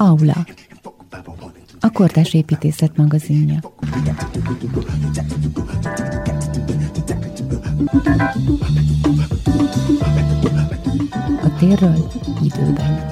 [0.00, 0.46] Aula.
[1.80, 3.58] A Kortás Építészet magazinja.
[11.42, 12.10] A térről
[12.42, 13.08] időben.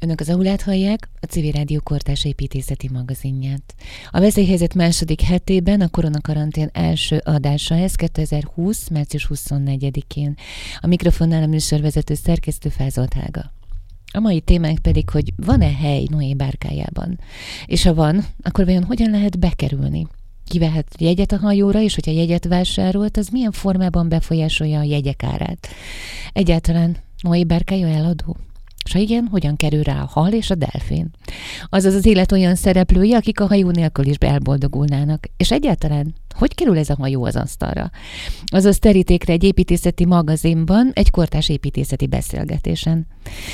[0.00, 3.74] Önök az aulát hallják, Civil Rádió Kortás építészeti magazinját.
[4.10, 8.88] A veszélyhelyzet második hetében a koronakarantén első adása ez 2020.
[8.88, 10.36] március 24-én.
[10.80, 13.14] A mikrofonnál a műsorvezető szerkesztő Fázolt.
[14.12, 17.18] A mai témánk pedig, hogy van-e hely Noé bárkájában?
[17.66, 20.06] És ha van, akkor vajon hogyan lehet bekerülni?
[20.44, 25.68] Kivehet jegyet a hajóra, és hogyha jegyet vásárolt, az milyen formában befolyásolja a jegyek árát?
[26.32, 28.36] Egyáltalán Noé bárkája eladó?
[28.86, 31.10] És ha igen, hogyan kerül rá a hal és a delfén?
[31.68, 35.26] Azaz az élet olyan szereplői, akik a hajó nélkül is elboldogulnának.
[35.36, 37.90] És egyáltalán, hogy kerül ez a hajó az asztalra?
[38.46, 43.06] Azaz terítékre egy építészeti magazinban, egy kortás építészeti beszélgetésen.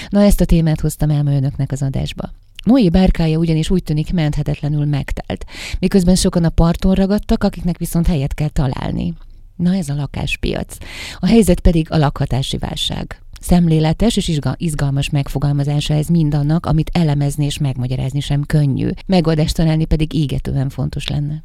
[0.09, 2.31] Na ezt a témát hoztam el önöknek az adásba.
[2.65, 5.45] Noé bárkája ugyanis úgy tűnik menthetetlenül megtelt,
[5.79, 9.15] miközben sokan a parton ragadtak, akiknek viszont helyet kell találni.
[9.57, 10.77] Na ez a lakáspiac.
[11.19, 13.23] A helyzet pedig a lakhatási válság.
[13.43, 18.89] Szemléletes és izgalmas megfogalmazása ez mindannak, amit elemezni és megmagyarázni sem könnyű.
[19.07, 21.43] Megoldást találni pedig égetően fontos lenne.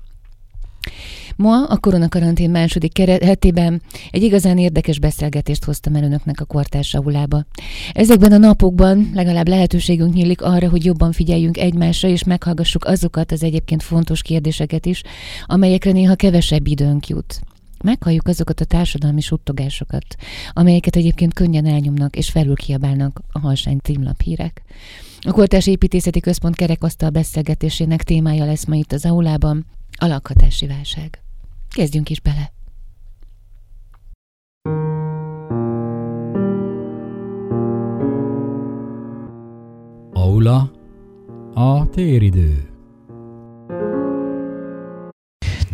[1.36, 3.82] Ma a koronakarantén második hetében
[4.12, 7.46] egy igazán érdekes beszélgetést hoztam el önöknek a kortárs aulába.
[7.92, 13.44] Ezekben a napokban legalább lehetőségünk nyílik arra, hogy jobban figyeljünk egymásra, és meghallgassuk azokat az
[13.44, 15.02] egyébként fontos kérdéseket is,
[15.46, 17.42] amelyekre néha kevesebb időnk jut.
[17.84, 20.16] Meghalljuk azokat a társadalmi suttogásokat,
[20.54, 23.80] amelyeket egyébként könnyen elnyomnak és felülkiabálnak a halsány
[24.24, 24.62] hírek.
[25.22, 29.66] A Kortás Építészeti Központ kerekasztal beszélgetésének témája lesz ma itt az aulában,
[30.00, 31.22] a lakhatási válság.
[31.70, 32.52] Kezdjünk is bele!
[40.14, 40.72] Aula
[41.54, 42.77] a téridő.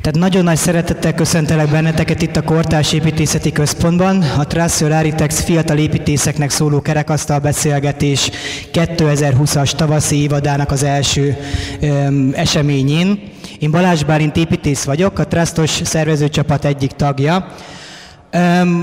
[0.03, 5.77] Tehát nagyon nagy szeretettel köszöntelek benneteket itt a Kortárs Építészeti Központban, a Trasseur Aritex fiatal
[5.77, 8.29] építészeknek szóló kerekasztal beszélgetés
[8.73, 11.37] 2020-as tavaszi évadának az első
[11.81, 13.19] öm, eseményén.
[13.59, 17.47] Én Balázs Bálint építész vagyok, a Trustos szervezőcsapat egyik tagja.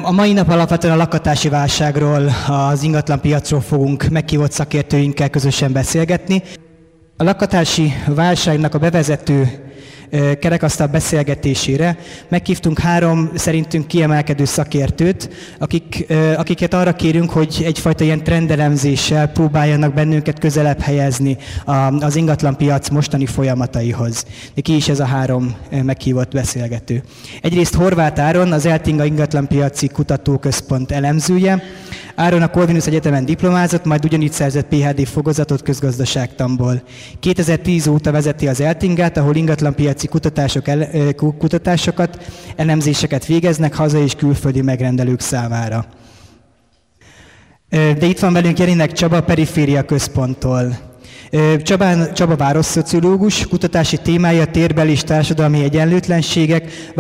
[0.03, 6.43] A mai nap alapvetően a lakatási válságról, az ingatlanpiacról fogunk meghívott szakértőinkkel közösen beszélgetni.
[7.17, 9.70] A lakatási válságnak a bevezető
[10.41, 11.99] kerekasztal beszélgetésére.
[12.29, 16.07] Meghívtunk három szerintünk kiemelkedő szakértőt, akik,
[16.37, 21.37] akiket arra kérünk, hogy egyfajta ilyen trendelemzéssel próbáljanak bennünket közelebb helyezni
[22.01, 24.25] az ingatlanpiac mostani folyamataihoz.
[24.55, 27.03] De ki is ez a három meghívott beszélgető?
[27.43, 31.63] Egyrészt Horváth Áron, az Eltinga Ingatlanpiaci Kutatóközpont elemzője,
[32.21, 36.83] Áron a Corvinus Egyetemen diplomázott, majd ugyanígy szerzett PhD fogozatot közgazdaságtamból.
[37.21, 40.65] 2010 óta vezeti az Eltingát, ahol ingatlanpiaci kutatások
[41.17, 42.25] kutatásokat,
[42.57, 45.87] elemzéseket végeznek haza és külföldi megrendelők számára.
[47.69, 50.90] De itt van velünk Jelinek Csaba Periféria Központtól.
[51.63, 56.93] Csabán, Csaba városszociológus, kutatási témája térbeli és társadalmi egyenlőtlenségek,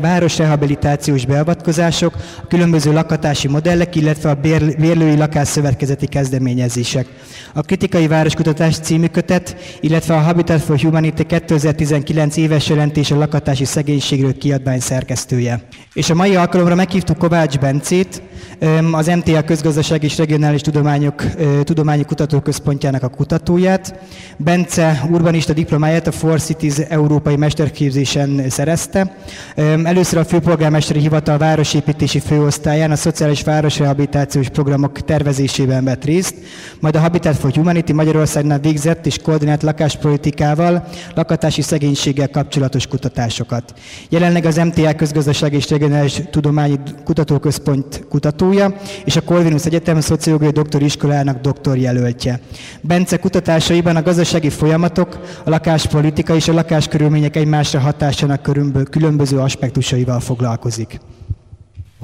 [0.00, 4.34] városrehabilitációs beavatkozások, a különböző lakatási modellek, illetve a
[4.78, 7.06] bérlői lakásszövetkezeti kezdeményezések.
[7.54, 13.64] A Kritikai Városkutatás című kötet, illetve a Habitat for Humanity 2019 éves jelentés a lakatási
[13.64, 15.62] szegénységről kiadvány szerkesztője.
[15.92, 18.22] És a mai alkalomra meghívtuk Kovács Bencét,
[18.92, 21.24] az MTA Közgazdaság és Regionális Tudományok
[21.64, 23.94] Tudományi Kutatóközpontjának a kutatóját.
[24.36, 29.16] Bence urbanista diplomáját a Four Cities Európai Mesterképzésen szerezte.
[29.84, 36.34] Először a Főpolgármesteri Hivatal Városépítési Főosztályán a Szociális Városrehabilitációs Programok tervezésében vett részt,
[36.80, 43.74] majd a Habitat for Humanity Magyarországnál végzett és koordinált lakáspolitikával, lakatási szegénységgel kapcsolatos kutatásokat.
[44.08, 48.74] Jelenleg az MTA Közgazdaság és Regionális Tudományi Kutatóközpont kutatója,
[49.04, 52.40] és a Corvinus Egyetem Szociológiai Doktoriskolának doktorjelöltje.
[52.80, 58.42] Bence kutatásaiban a gazdasági folyamatok, a lakáspolitika és a lakáskörülmények egymásra hatásának
[58.90, 61.00] különböző aspektusaival foglalkozik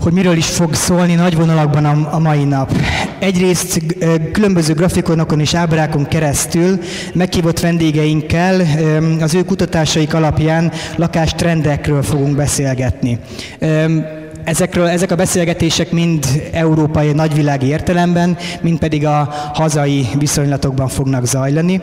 [0.03, 2.73] hogy miről is fog szólni nagy vonalakban a, mai nap.
[3.19, 3.83] Egyrészt
[4.33, 6.79] különböző grafikonokon és ábrákon keresztül
[7.15, 8.61] meghívott vendégeinkkel
[9.21, 13.19] az ő kutatásaik alapján lakástrendekről fogunk beszélgetni.
[14.49, 21.81] Ezekről, ezek a beszélgetések mind európai nagyvilági értelemben, mind pedig a hazai viszonylatokban fognak zajlani.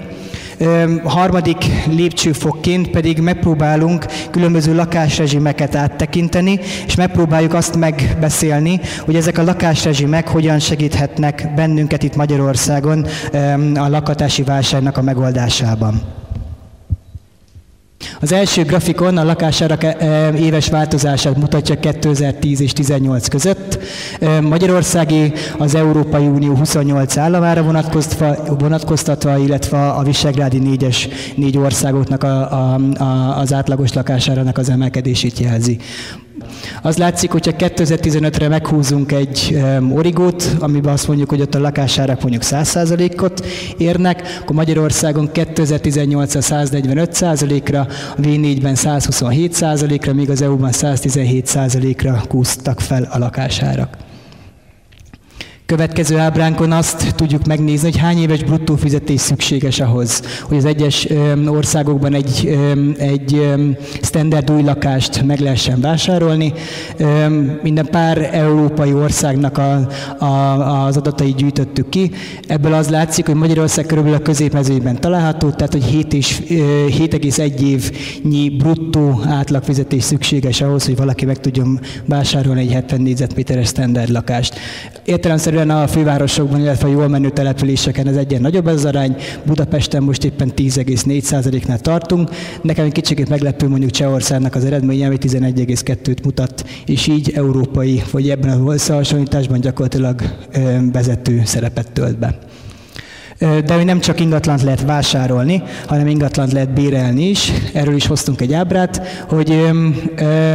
[1.04, 10.28] Harmadik lépcsőfokként pedig megpróbálunk különböző lakásrezsimeket áttekinteni, és megpróbáljuk azt megbeszélni, hogy ezek a lakásrezsimek
[10.28, 13.06] hogyan segíthetnek bennünket itt Magyarországon
[13.76, 16.02] a lakatási válságnak a megoldásában.
[18.20, 19.86] Az első grafikon a lakásárak
[20.40, 23.80] éves változását mutatja 2010 és 2018 között.
[24.42, 32.52] Magyarországi az Európai Unió 28 államára vonatkoztatva, vonatkoztatva illetve a Visegrádi négyes négy országoknak a,
[32.52, 35.80] a, a, az átlagos lakásárának az emelkedését jelzi.
[36.82, 42.44] Az látszik, hogyha 2015-re meghúzunk egy origót, amiben azt mondjuk, hogy ott a lakásárak mondjuk
[42.46, 43.46] 100%-ot
[43.78, 47.80] érnek, akkor Magyarországon 2018-ra 145%-ra,
[48.18, 54.05] a V4-ben 127%-ra, míg az EU-ban 117%-ra kúztak fel a lakásárak.
[55.66, 61.08] Következő ábránkon azt tudjuk megnézni, hogy hány éves bruttó fizetés szükséges ahhoz, hogy az egyes
[61.48, 62.58] országokban egy,
[62.98, 63.56] egy
[64.02, 66.54] standard új lakást meg lehessen vásárolni.
[67.62, 69.88] Minden pár európai országnak a,
[70.26, 72.12] a, az adatait gyűjtöttük ki.
[72.48, 80.04] Ebből az látszik, hogy Magyarország körülbelül a középmezőben található, tehát hogy 7,1 évnyi bruttó átlagfizetés
[80.04, 84.60] szükséges ahhoz, hogy valaki meg tudjon vásárolni egy 70 négyzetméteres standard lakást.
[85.06, 89.16] Értelemszerűen egyszerűen a fővárosokban, illetve a jól menő településeken ez egyen nagyobb ez az arány.
[89.46, 92.30] Budapesten most éppen 10,4%-nál tartunk.
[92.62, 98.30] Nekem egy kicsit meglepő mondjuk Csehországnak az eredménye, ami 11,2-t mutat, és így európai, vagy
[98.30, 100.22] ebben a összehasonlításban gyakorlatilag
[100.92, 102.38] vezető szerepet tölt be.
[103.40, 107.52] De hogy nem csak ingatlant lehet vásárolni, hanem ingatlant lehet bérelni is.
[107.74, 109.52] Erről is hoztunk egy ábrát, hogy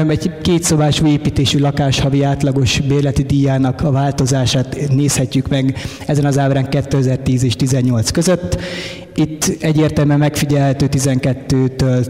[0.09, 6.39] egy kétszobás új építésű lakás havi átlagos bérleti díjának a változását nézhetjük meg ezen az
[6.39, 8.61] ábrán 2010 és 2018 között.
[9.15, 12.07] Itt egyértelműen megfigyelhető 12-től,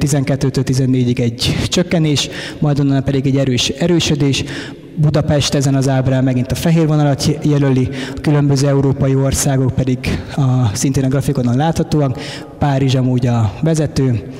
[0.00, 2.28] 12-től 14-ig egy csökkenés,
[2.58, 4.44] majd onnan pedig egy erős erősödés.
[4.96, 9.98] Budapest ezen az ábrán megint a fehér vonalat jelöli, a különböző európai országok pedig
[10.36, 12.18] a, szintén a grafikonon láthatóak,
[12.58, 14.32] Párizs amúgy a vezető,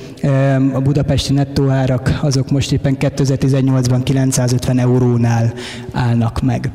[0.73, 5.53] a budapesti nettó árak azok most éppen 2018-ban 950 eurónál
[5.91, 6.71] állnak meg.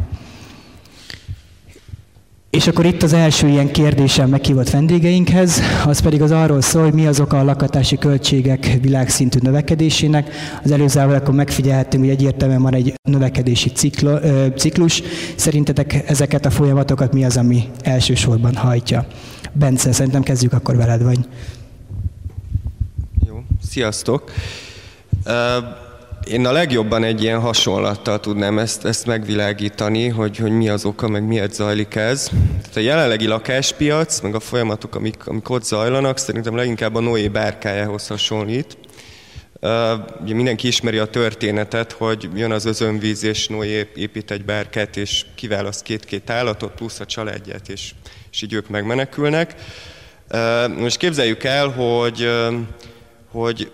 [2.52, 6.92] És akkor itt az első ilyen kérdésem meghívott vendégeinkhez, az pedig az arról szól, hogy
[6.92, 10.34] mi az oka a lakatási költségek világszintű növekedésének.
[10.64, 13.70] Az előző akkor megfigyelhetünk, hogy egyértelműen van egy növekedési
[14.56, 15.02] ciklus.
[15.36, 19.06] Szerintetek ezeket a folyamatokat mi az, ami elsősorban hajtja?
[19.52, 21.18] Bence, szerintem kezdjük akkor veled, vagy?
[23.26, 24.30] Jó, sziasztok!
[25.26, 25.90] Uh
[26.24, 31.08] én a legjobban egy ilyen hasonlattal tudnám ezt, ezt megvilágítani, hogy, hogy mi az oka,
[31.08, 32.30] meg miért zajlik ez.
[32.60, 37.28] Tehát a jelenlegi lakáspiac, meg a folyamatok, amik, amik ott zajlanak, szerintem leginkább a Noé
[37.28, 38.76] bárkájához hasonlít.
[40.22, 45.24] Ugye mindenki ismeri a történetet, hogy jön az özönvíz, és Noé épít egy bárkát, és
[45.34, 47.90] kiválaszt két-két állatot, plusz a családját, és,
[48.32, 49.54] és így ők megmenekülnek.
[50.76, 52.30] Most képzeljük el, hogy,
[53.30, 53.70] hogy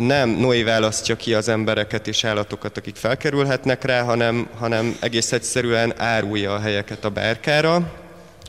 [0.00, 6.00] nem Noé választja ki az embereket és állatokat, akik felkerülhetnek rá, hanem, hanem egész egyszerűen
[6.00, 7.92] árulja a helyeket a bárkára.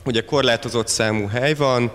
[0.06, 1.92] Ugye korlátozott számú hely van,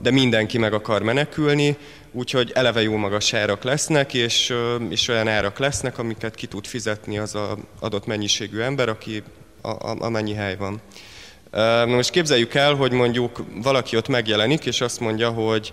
[0.00, 1.76] de mindenki meg akar menekülni,
[2.12, 4.54] úgyhogy eleve jó magas árak lesznek, és,
[4.88, 9.22] és olyan árak lesznek, amiket ki tud fizetni az a adott mennyiségű ember, aki
[9.60, 10.80] a, a, amennyi hely van.
[11.50, 15.72] Na most képzeljük el, hogy mondjuk valaki ott megjelenik, és azt mondja, hogy,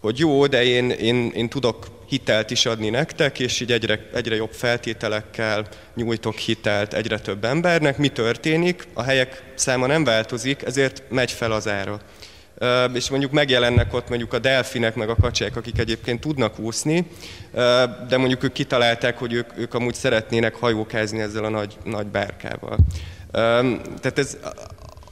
[0.00, 4.34] hogy jó, de én, én, én tudok hitelt is adni nektek, és így egyre, egyre
[4.34, 7.98] jobb feltételekkel nyújtok hitelt egyre több embernek.
[7.98, 8.86] Mi történik?
[8.92, 12.00] A helyek száma nem változik, ezért megy fel az ára.
[12.94, 17.06] És mondjuk megjelennek ott mondjuk a delfinek, meg a kacsák, akik egyébként tudnak úszni,
[18.08, 22.78] de mondjuk ők kitalálták, hogy ők, ők amúgy szeretnének hajókázni ezzel a nagy, nagy bárkával.
[24.00, 24.36] Tehát ez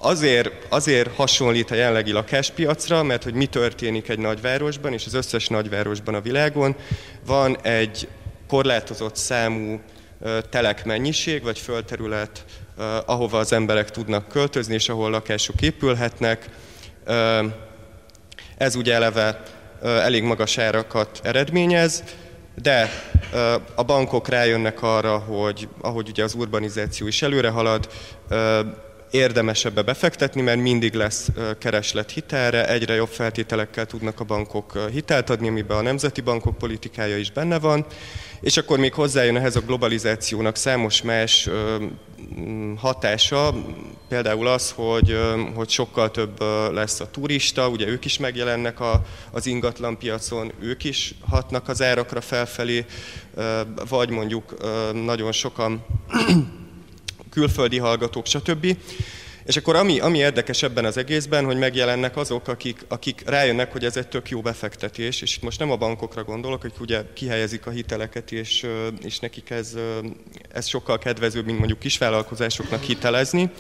[0.07, 5.49] azért, azért hasonlít a jelenlegi lakáspiacra, mert hogy mi történik egy nagyvárosban, és az összes
[5.49, 6.77] nagyvárosban a világon,
[7.27, 8.09] van egy
[8.49, 9.81] korlátozott számú
[10.51, 12.45] telek mennyiség, vagy földterület,
[13.07, 16.49] ahova az emberek tudnak költözni, és ahol lakások épülhetnek.
[18.57, 19.43] Ez ugye eleve
[19.83, 22.05] elég magas árakat eredményez,
[22.63, 22.91] de
[23.75, 27.89] a bankok rájönnek arra, hogy ahogy ugye az urbanizáció is előre halad,
[29.17, 35.31] érdemes ebbe befektetni, mert mindig lesz kereslet hitelre, egyre jobb feltételekkel tudnak a bankok hitelt
[35.31, 37.87] adni, amiben a nemzeti bankok politikája is benne van,
[38.41, 41.49] és akkor még hozzájön ehhez a globalizációnak számos más
[42.77, 43.55] hatása,
[44.09, 45.19] például az, hogy,
[45.55, 46.43] hogy sokkal több
[46.73, 51.83] lesz a turista, ugye ők is megjelennek a, az ingatlan piacon, ők is hatnak az
[51.83, 52.85] árakra felfelé,
[53.89, 54.55] vagy mondjuk
[54.93, 55.85] nagyon sokan
[57.37, 58.77] külföldi hallgatók, stb.
[59.45, 63.85] És akkor ami, ami érdekes ebben az egészben, hogy megjelennek azok, akik, akik rájönnek, hogy
[63.85, 67.67] ez egy tök jó befektetés, és itt most nem a bankokra gondolok, akik ugye kihelyezik
[67.67, 68.67] a hiteleket, és,
[69.03, 69.75] és nekik ez,
[70.53, 73.51] ez sokkal kedvezőbb, mint mondjuk kisvállalkozásoknak hitelezni,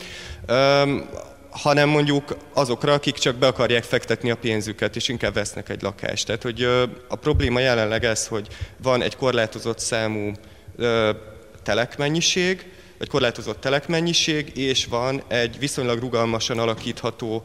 [1.50, 6.26] hanem mondjuk azokra, akik csak be akarják fektetni a pénzüket, és inkább vesznek egy lakást.
[6.26, 6.62] Tehát, hogy
[7.09, 8.47] a probléma jelenleg ez, hogy
[8.83, 10.33] van egy korlátozott számú
[11.62, 17.43] telekmennyiség, vagy korlátozott telekmennyiség, és van egy viszonylag rugalmasan alakítható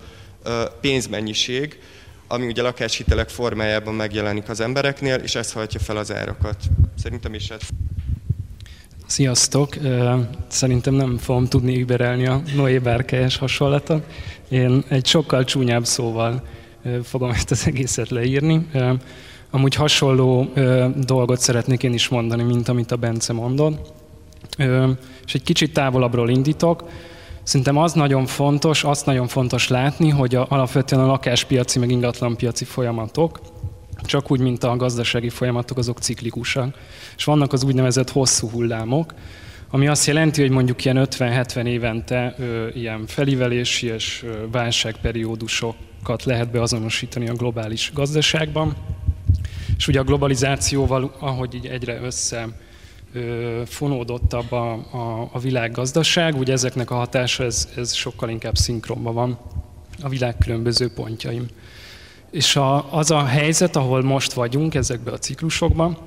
[0.82, 1.80] pénzmennyiség,
[2.28, 6.58] ami ugye lakáshitelek formájában megjelenik az embereknél, és ez hajtja fel az árakat.
[6.98, 7.62] Szerintem is ez.
[9.06, 9.78] Sziasztok!
[10.48, 14.06] Szerintem nem fogom tudni überelni a Noé Bárkelyes hasonlatot.
[14.50, 16.48] Én egy sokkal csúnyább szóval
[17.04, 18.68] fogom ezt az egészet leírni.
[19.50, 20.54] Amúgy hasonló
[20.96, 23.94] dolgot szeretnék én is mondani, mint amit a Bence mondott
[25.32, 26.84] és egy kicsit távolabbról indítok.
[27.44, 32.66] Szerintem az nagyon fontos, azt nagyon fontos látni, hogy a, alapvetően a lakáspiaci meg ingatlanpiaci
[32.66, 33.40] folyamatok,
[34.04, 36.78] csak úgy, mint a gazdasági folyamatok, azok ciklikusak.
[37.18, 39.14] És vannak az úgynevezett hosszú hullámok,
[39.70, 46.52] ami azt jelenti, hogy mondjuk ilyen 50-70 évente ö, ilyen felívelési és ö, válságperiódusokat lehet
[46.52, 48.76] beazonosítani a globális gazdaságban.
[49.78, 52.48] És ugye a globalizációval, ahogy így egyre össze
[53.66, 59.40] fonódottabb a, a, a világgazdaság, ugye ezeknek a hatása ez, ez sokkal inkább szinkronban van
[60.02, 61.46] a világ különböző pontjaim.
[62.32, 65.98] És a, az a helyzet, ahol most vagyunk ezekben a ciklusokban,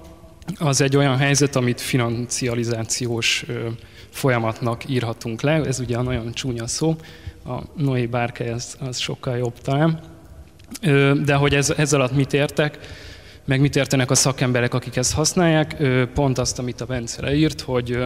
[0.58, 3.68] az egy olyan helyzet, amit financializációs ö,
[4.10, 5.52] folyamatnak írhatunk le.
[5.52, 6.96] Ez ugye a nagyon csúnya szó,
[7.46, 10.00] a Noé Bárke az, az sokkal jobb talán.
[10.82, 12.78] Ö, de hogy ez, ez alatt mit értek?
[13.44, 15.76] Meg mit értenek a szakemberek, akik ezt használják.
[16.14, 18.04] Pont azt, amit a Bence leírt, hogy,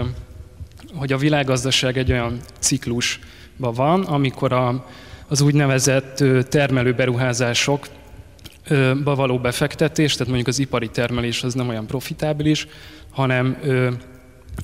[0.95, 4.87] hogy a világgazdaság egy olyan ciklusban van, amikor a,
[5.29, 7.87] az úgynevezett termelő beruházások
[9.05, 12.67] való befektetés, tehát mondjuk az ipari termelés az nem olyan profitábilis,
[13.11, 13.59] hanem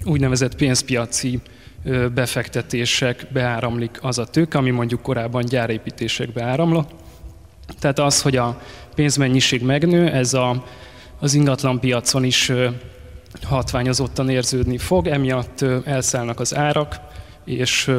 [0.04, 1.40] úgynevezett pénzpiaci
[2.14, 7.03] befektetések beáramlik az a tők, ami mondjuk korábban gyárépítésekbe áramlott.
[7.78, 8.60] Tehát az, hogy a
[8.94, 10.64] pénzmennyiség megnő, ez a,
[11.18, 12.52] az ingatlan piacon is
[13.42, 16.96] hatványozottan érződni fog, emiatt elszállnak az árak,
[17.44, 17.90] és,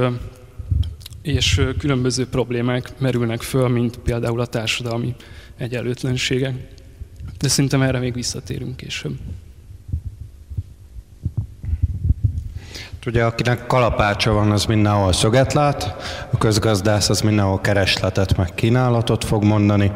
[1.21, 5.15] és különböző problémák merülnek föl, mint például a társadalmi
[5.57, 6.53] egyenlőtlenségek.
[7.39, 9.17] De szerintem erre még visszatérünk később.
[13.05, 15.95] Ugye akinek kalapácsa van, az mindenhol szöget lát,
[16.31, 19.91] a közgazdász az mindenhol keresletet meg kínálatot fog mondani.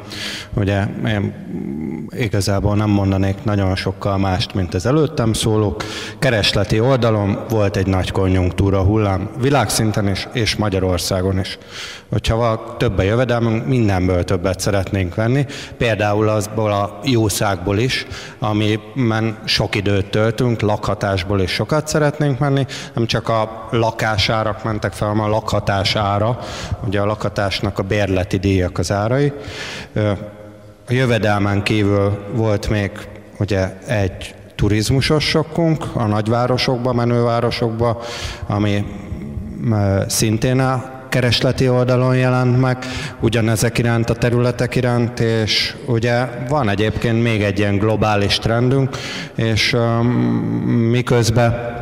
[0.53, 1.33] Ugye én
[2.09, 5.83] igazából nem mondanék nagyon sokkal mást, mint az előttem szólók.
[6.19, 11.57] Keresleti oldalon volt egy nagy konjunktúra hullám, világszinten is, és Magyarországon is.
[12.09, 15.45] Hogyha több a jövedelmünk, mindenből többet szeretnénk venni,
[15.77, 18.07] például azból a jószágból is,
[18.39, 25.07] amiben sok időt töltünk, lakhatásból is sokat szeretnénk venni, nem csak a lakásárak mentek fel,
[25.07, 26.39] hanem a lakhatás ára,
[26.87, 29.33] ugye a lakhatásnak a bérleti díjak az árai.
[30.87, 32.91] A jövedelmen kívül volt még
[33.39, 38.01] ugye egy turizmusos sokkunk a nagyvárosokba, menővárosokba,
[38.47, 38.85] ami
[40.07, 42.77] szintén a keresleti oldalon jelent meg,
[43.19, 48.97] ugyanezek iránt a területek iránt, és ugye van egyébként még egy ilyen globális trendünk,
[49.35, 50.07] és um,
[50.89, 51.77] miközben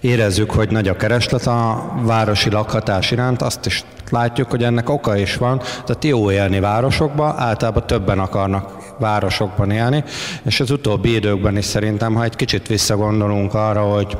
[0.00, 5.16] érezzük, hogy nagy a kereslet a városi lakhatás iránt, azt is látjuk, hogy ennek oka
[5.16, 10.04] is van, tehát jó élni városokba, általában többen akarnak városokban élni,
[10.44, 14.18] és az utóbbi időkben is szerintem, ha egy kicsit visszagondolunk arra, hogy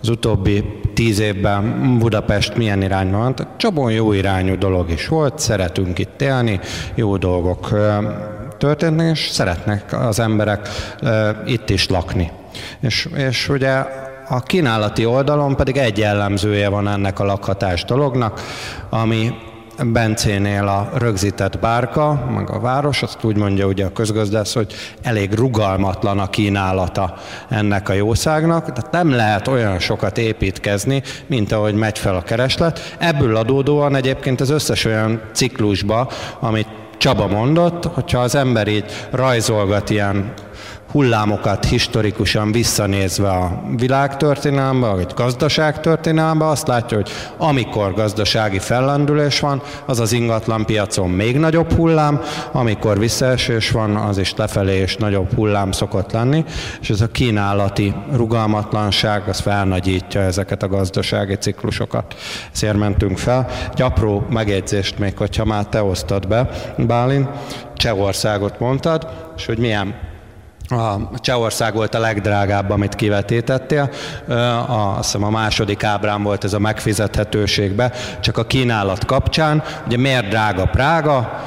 [0.00, 5.98] az utóbbi tíz évben Budapest milyen irányban van, csomó jó irányú dolog is volt, szeretünk
[5.98, 6.60] itt élni,
[6.94, 7.68] jó dolgok
[8.58, 10.68] történnek, és szeretnek az emberek
[11.46, 12.30] itt is lakni.
[12.80, 13.84] És, és ugye
[14.28, 18.40] a kínálati oldalon pedig egy jellemzője van ennek a lakhatás dolognak,
[18.90, 19.34] ami
[19.82, 25.32] Bencénél a rögzített bárka, meg a város, azt úgy mondja ugye a közgazdász, hogy elég
[25.32, 27.14] rugalmatlan a kínálata
[27.48, 32.96] ennek a jószágnak, tehát nem lehet olyan sokat építkezni, mint ahogy megy fel a kereslet.
[32.98, 39.90] Ebből adódóan egyébként az összes olyan ciklusba, amit Csaba mondott, hogyha az ember így rajzolgat
[39.90, 40.32] ilyen
[40.94, 50.00] hullámokat historikusan visszanézve a világtörténelembe, vagy gazdaságtörténelembe, azt látja, hogy amikor gazdasági fellendülés van, az
[50.00, 52.20] az ingatlan piacon még nagyobb hullám,
[52.52, 56.44] amikor visszaesés van, az is lefelé és nagyobb hullám szokott lenni,
[56.80, 62.14] és ez a kínálati rugalmatlanság, az felnagyítja ezeket a gazdasági ciklusokat.
[62.52, 63.46] Ezért mentünk fel.
[63.72, 67.28] Egy apró megjegyzést még, hogyha már te osztad be, Bálin,
[67.76, 70.12] Csehországot mondtad, és hogy milyen
[70.68, 73.90] a Csehország volt a legdrágább, amit kivetítettél.
[74.28, 79.62] A, azt hiszem a második ábrán volt ez a megfizethetőségbe, csak a kínálat kapcsán.
[79.86, 81.42] Ugye miért drága Prága?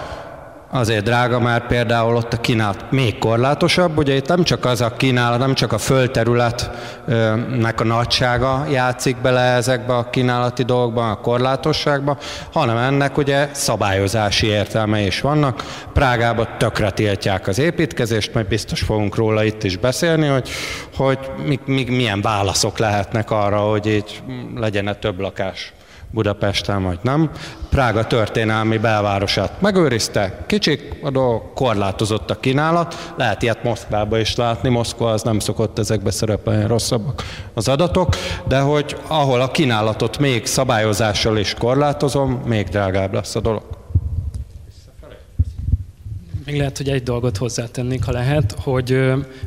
[0.72, 4.92] Azért drága, mert például ott a kínálat még korlátosabb, ugye itt nem csak az a
[4.92, 12.18] kínálat, nem csak a földterületnek a nagysága játszik bele ezekbe a kínálati dolgokban, a korlátosságba,
[12.54, 15.64] hanem ennek ugye szabályozási értelme is vannak.
[15.94, 20.50] Prágában tökre tiltják az építkezést, majd biztos fogunk róla itt is beszélni, hogy,
[20.96, 24.22] hogy mi, mi, milyen válaszok lehetnek arra, hogy így
[24.56, 25.74] legyen -e több lakás.
[26.12, 27.32] Budapesten, vagy nem.
[27.70, 34.70] Prága történelmi belvárosát megőrizte, kicsik, a dolgok, korlátozott a kínálat, lehet ilyet Moszkvába is látni,
[34.70, 37.24] Moszkva az nem szokott ezekbe szerepelni rosszabbak
[37.54, 38.16] az adatok,
[38.48, 43.64] de hogy ahol a kínálatot még szabályozással is korlátozom, még drágább lesz a dolog.
[46.46, 48.90] Még lehet, hogy egy dolgot hozzátennék, ha lehet, hogy,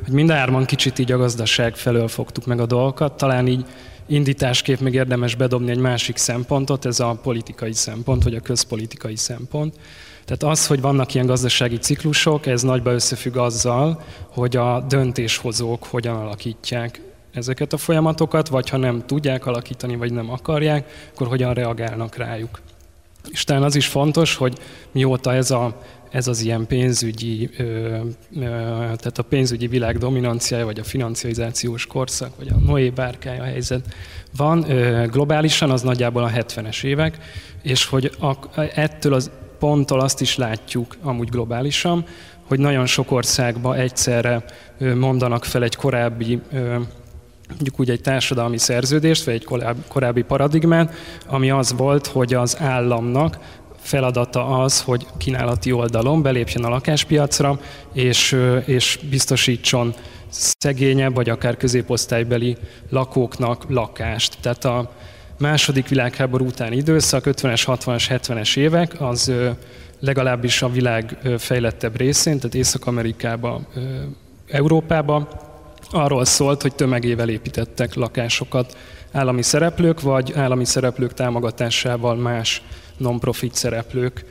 [0.04, 3.64] hogy mindárman kicsit így a gazdaság felől fogtuk meg a dolgokat, talán így
[4.10, 9.74] indításképp még érdemes bedobni egy másik szempontot, ez a politikai szempont, vagy a közpolitikai szempont.
[10.24, 16.16] Tehát az, hogy vannak ilyen gazdasági ciklusok, ez nagyba összefügg azzal, hogy a döntéshozók hogyan
[16.16, 17.00] alakítják
[17.32, 22.60] ezeket a folyamatokat, vagy ha nem tudják alakítani, vagy nem akarják, akkor hogyan reagálnak rájuk.
[23.30, 24.58] És talán az is fontos, hogy
[24.92, 27.50] mióta ez a ez az ilyen pénzügyi,
[28.68, 33.94] tehát a pénzügyi világ dominanciája, vagy a financializációs korszak, vagy a Noé bárkája helyzet
[34.36, 34.66] van.
[35.10, 37.18] Globálisan, az nagyjából a 70-es évek,
[37.62, 38.10] és hogy
[38.74, 42.04] ettől az ponttól azt is látjuk amúgy globálisan,
[42.46, 44.44] hogy nagyon sok országban egyszerre
[44.94, 46.40] mondanak fel egy korábbi
[47.48, 49.46] mondjuk úgy egy társadalmi szerződést, vagy egy
[49.88, 50.94] korábbi paradigmát,
[51.26, 53.38] ami az volt, hogy az államnak
[53.80, 57.60] feladata az, hogy kínálati oldalon belépjen a lakáspiacra,
[57.92, 59.94] és, és biztosítson
[60.28, 62.56] szegényebb, vagy akár középosztálybeli
[62.88, 64.36] lakóknak lakást.
[64.40, 64.92] Tehát a
[65.38, 69.32] második világháború utáni időszak, 50-es, 60-as, 70-es évek, az
[70.00, 73.60] legalábbis a világ fejlettebb részén, tehát Észak-Amerikába,
[74.48, 75.28] Európába,
[75.90, 78.76] arról szólt, hogy tömegével építettek lakásokat
[79.12, 82.62] állami szereplők, vagy állami szereplők támogatásával más
[83.00, 84.24] non-profit szereplők.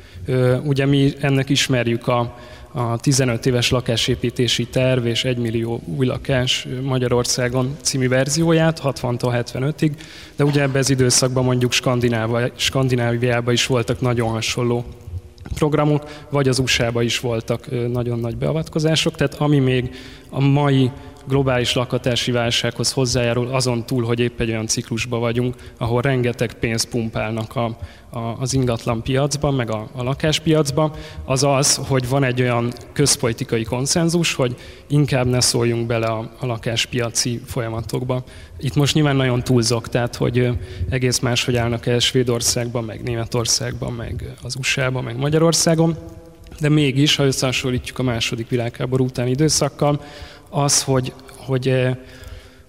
[0.64, 2.36] Ugye mi ennek ismerjük a,
[2.72, 9.92] a 15 éves lakásépítési terv és 1 millió új lakás Magyarországon című verzióját 60-tól 75-ig,
[10.36, 11.72] de ugye ebben az időszakban mondjuk
[12.56, 14.86] Skandináviában is voltak nagyon hasonló
[15.56, 19.96] programok, vagy az USA-ban is voltak nagyon nagy beavatkozások, tehát ami még
[20.30, 20.92] a mai
[21.28, 26.90] globális lakatási válsághoz hozzájárul azon túl, hogy épp egy olyan ciklusban vagyunk, ahol rengeteg pénzt
[26.90, 27.78] pumpálnak a,
[28.10, 30.92] a, az ingatlan piacban, meg a, a lakáspiacban,
[31.26, 34.56] az az, hogy van egy olyan közpolitikai konszenzus, hogy
[34.88, 38.24] inkább ne szóljunk bele a, a lakáspiaci folyamatokba.
[38.60, 40.50] Itt most nyilván nagyon túlzok, tehát hogy
[40.90, 45.98] egész máshogy állnak el Svédországban, meg Németországban, meg az USA-ban, meg Magyarországon,
[46.60, 50.02] de mégis, ha összehasonlítjuk a második világháború utáni időszakkal,
[50.50, 51.96] az, hogy, hogy, eh,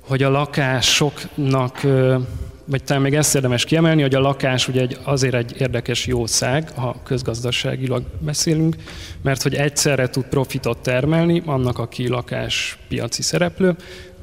[0.01, 2.17] hogy a lakásoknak, eh,
[2.65, 6.71] vagy talán még ezt érdemes kiemelni, hogy a lakás ugye egy, azért egy érdekes jószág,
[6.71, 8.77] ha közgazdaságilag beszélünk,
[9.23, 13.77] mert hogy egyszerre tud profitot termelni annak, aki lakáspiaci szereplő,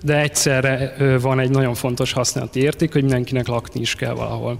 [0.03, 4.59] de egyszerre eh, van egy nagyon fontos használati érték, hogy mindenkinek lakni is kell valahol.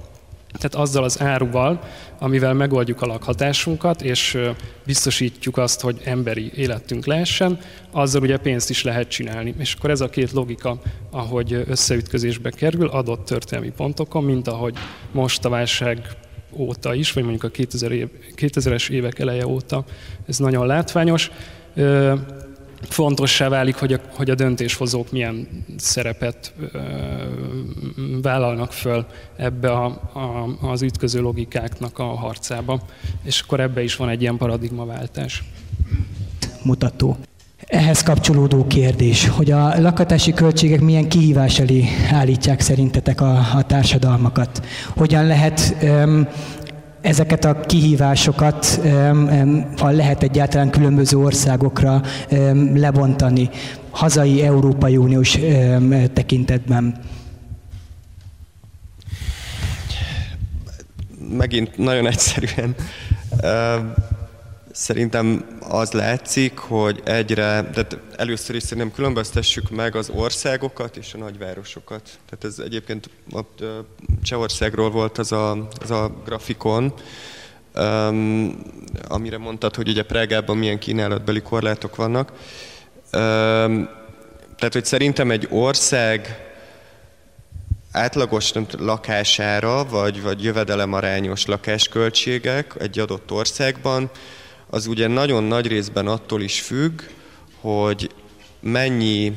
[0.57, 1.79] Tehát azzal az áruval,
[2.19, 4.37] amivel megoldjuk a lakhatásunkat, és
[4.85, 7.59] biztosítjuk azt, hogy emberi életünk lehessen,
[7.91, 9.53] azzal ugye pénzt is lehet csinálni.
[9.57, 14.75] És akkor ez a két logika, ahogy összeütközésbe kerül adott történelmi pontokon, mint ahogy
[15.11, 16.07] most a válság
[16.51, 19.83] óta is, vagy mondjuk a 2000 év, 2000-es évek eleje óta,
[20.27, 21.31] ez nagyon látványos.
[22.81, 26.79] Fontossá válik, hogy a, hogy a döntéshozók milyen szerepet ö,
[28.21, 32.81] vállalnak föl ebbe a, a, az ütköző logikáknak a harcába,
[33.23, 35.43] és akkor ebbe is van egy ilyen paradigmaváltás.
[36.63, 37.17] Mutató.
[37.67, 44.65] Ehhez kapcsolódó kérdés, hogy a lakatási költségek milyen kihívás elé állítják szerintetek a, a társadalmakat?
[44.95, 46.27] Hogyan lehet um,
[47.07, 48.79] ezeket a kihívásokat
[49.77, 52.01] ha lehet egyáltalán különböző országokra
[52.73, 53.49] lebontani
[53.89, 55.37] hazai Európai Uniós
[56.13, 56.99] tekintetben?
[61.37, 62.75] Megint nagyon egyszerűen
[64.77, 71.17] Szerintem az látszik, hogy egyre, de először is szerintem különböztessük meg az országokat és a
[71.17, 72.01] nagyvárosokat.
[72.29, 73.63] Tehát ez egyébként ott
[74.23, 76.93] Csehországról volt az a, az a grafikon,
[77.75, 78.61] um,
[79.07, 82.31] amire mondtad, hogy ugye Prágában milyen kínálatbeli korlátok vannak.
[83.13, 83.89] Um,
[84.55, 86.45] tehát, hogy szerintem egy ország
[87.91, 94.09] átlagos nem, lakására, vagy, vagy jövedelemarányos lakásköltségek egy adott országban
[94.69, 97.01] az ugye nagyon nagy részben attól is függ,
[97.59, 98.09] hogy
[98.59, 99.33] mennyi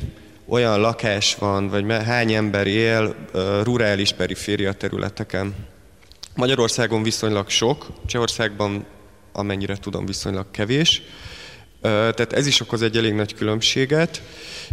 [0.49, 3.14] olyan lakás van, vagy hány ember él
[3.62, 5.55] rurális periféria területeken.
[6.35, 8.85] Magyarországon viszonylag sok, Csehországban
[9.33, 11.03] amennyire tudom viszonylag kevés.
[11.81, 14.23] Tehát ez is okoz egy elég nagy különbséget.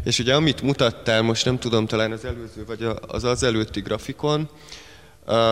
[0.03, 4.49] És ugye amit mutattál, most nem tudom, talán az előző vagy az az előtti grafikon,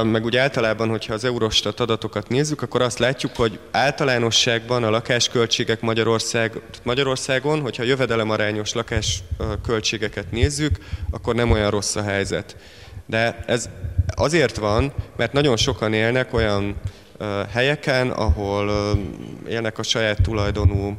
[0.03, 5.81] meg úgy általában, hogyha az Eurostat adatokat nézzük, akkor azt látjuk, hogy általánosságban a lakásköltségek
[5.81, 10.77] Magyarország, Magyarországon, hogyha jövedelemarányos lakásköltségeket nézzük,
[11.11, 12.55] akkor nem olyan rossz a helyzet.
[13.05, 13.69] De ez
[14.07, 16.75] azért van, mert nagyon sokan élnek olyan
[17.51, 18.71] helyeken, ahol
[19.47, 20.95] élnek a saját tulajdonú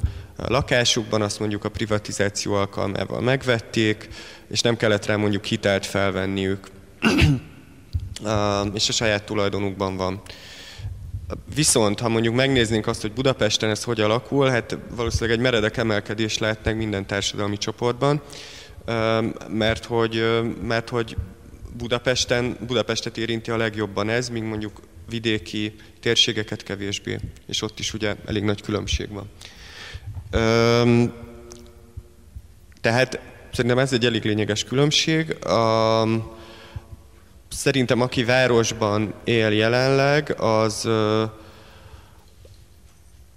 [0.49, 4.09] lakásukban, azt mondjuk a privatizáció alkalmával megvették,
[4.51, 6.69] és nem kellett rá mondjuk hitelt felvenniük
[8.75, 10.21] és a saját tulajdonukban van.
[11.55, 16.39] Viszont, ha mondjuk megnéznénk azt, hogy Budapesten ez hogy alakul, hát valószínűleg egy meredek emelkedés
[16.39, 18.23] lehetnek minden társadalmi csoportban,
[19.49, 21.17] mert hogy, mert hogy
[21.77, 28.17] Budapesten, Budapestet érinti a legjobban ez, míg mondjuk vidéki térségeket kevésbé, és ott is ugye
[28.27, 29.31] elég nagy különbség van.
[32.81, 33.21] Tehát
[33.53, 35.37] szerintem ez egy elég lényeges különbség.
[37.57, 40.83] Szerintem aki városban él jelenleg, az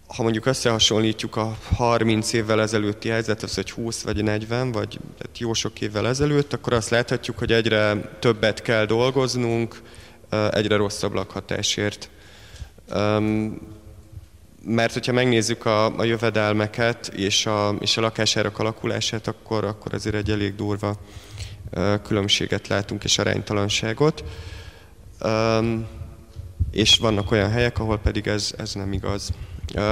[0.07, 5.53] ha mondjuk összehasonlítjuk a 30 évvel ezelőtti helyzetet, hogy 20 vagy 40, vagy tehát jó
[5.53, 9.81] sok évvel ezelőtt, akkor azt láthatjuk, hogy egyre többet kell dolgoznunk,
[10.51, 12.09] egyre rosszabb lakhatásért.
[14.65, 20.15] Mert hogyha megnézzük a, a jövedelmeket és a, és a lakásárak alakulását, akkor, akkor azért
[20.15, 20.95] egy elég durva
[22.03, 24.23] különbséget látunk és aránytalanságot.
[26.71, 29.31] És vannak olyan helyek, ahol pedig ez, ez nem igaz.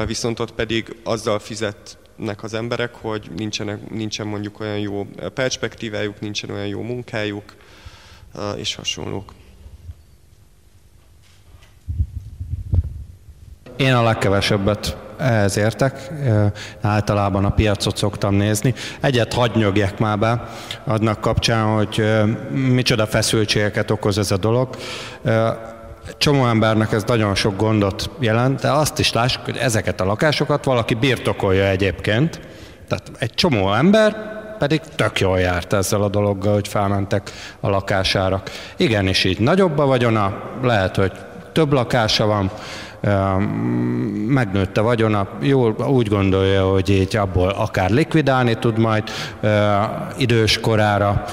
[0.06, 6.50] Viszont ott pedig azzal fizetnek az emberek, hogy nincsenek, nincsen mondjuk olyan jó perspektívájuk, nincsen
[6.50, 7.56] olyan jó munkájuk,
[8.56, 9.34] és hasonlók.
[13.78, 16.10] Én a legkevesebbet ehhez értek,
[16.82, 18.74] általában a piacot szoktam nézni.
[19.02, 20.44] Egyet hagynyögjek már be
[20.86, 24.70] adnak kapcsán, hogy micsoda feszültségeket okoz ez a dolog.
[26.18, 30.66] Csomó embernek ez nagyon sok gondot jelent, de azt is lássuk, hogy ezeket a lakásokat
[30.66, 32.40] valaki birtokolja egyébként.
[32.88, 38.50] Tehát egy csomó ember pedig tök jól járt ezzel a dologgal, hogy felmentek a lakásárak.
[38.78, 41.12] Igenis így nagyobb a vagyona, lehet, hogy
[41.52, 42.52] több lakása van,
[44.28, 49.04] megnőtt a vagyona, jól úgy gondolja, hogy így abból akár likvidálni tud majd
[50.18, 51.24] idős korára,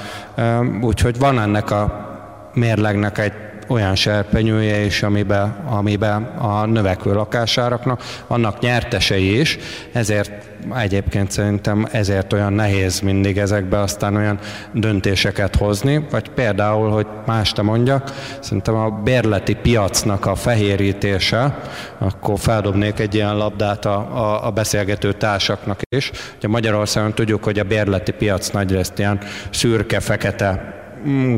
[0.80, 2.08] úgyhogy van ennek a
[2.54, 3.32] mérlegnek egy
[3.68, 9.58] olyan serpenyője is, amiben, amiben a növekvő lakásáraknak vannak nyertesei is,
[9.92, 10.30] ezért
[10.74, 14.38] egyébként szerintem ezért olyan nehéz mindig ezekbe aztán olyan
[14.72, 21.58] döntéseket hozni, vagy például, hogy más te mondjak, szerintem a bérleti piacnak a fehérítése,
[21.98, 26.10] akkor feldobnék egy ilyen labdát a, a, a beszélgető társaknak is.
[26.36, 29.18] Ugye Magyarországon tudjuk, hogy a bérleti piac nagyrészt ilyen
[29.50, 30.83] szürke, fekete mm,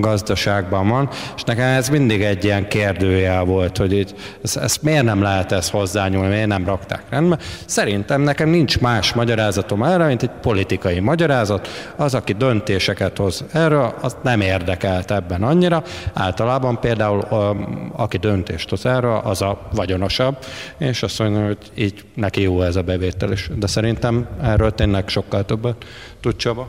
[0.01, 5.05] gazdaságban van, és nekem ez mindig egy ilyen kérdőjel volt, hogy itt, ezt, ezt miért
[5.05, 7.39] nem lehet ezt hozzányúlni, miért nem rakták rendbe.
[7.67, 11.69] Szerintem nekem nincs más magyarázatom erre, mint egy politikai magyarázat.
[11.97, 15.83] Az, aki döntéseket hoz erről, az nem érdekelt ebben annyira.
[16.13, 17.21] Általában például
[17.93, 20.37] aki döntést hoz erről, az a vagyonosabb,
[20.79, 23.51] és azt mondja, hogy így neki jó ez a bevétel is.
[23.55, 25.85] De szerintem erről tényleg sokkal többet
[26.21, 26.69] tud Csaba.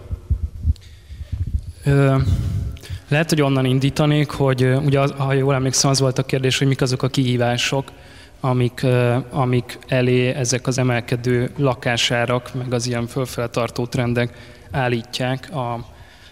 [3.07, 6.81] Lehet, hogy onnan indítanék, hogy ugye, ha jól emlékszem, az volt a kérdés, hogy mik
[6.81, 7.91] azok a kihívások,
[8.39, 8.85] amik,
[9.29, 15.73] amik elé ezek az emelkedő lakásárak, meg az ilyen fölfeltartó trendek állítják a,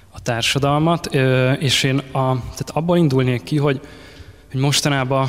[0.09, 1.15] a társadalmat,
[1.59, 3.79] és én a, tehát abból indulnék ki, hogy,
[4.51, 5.27] hogy mostanában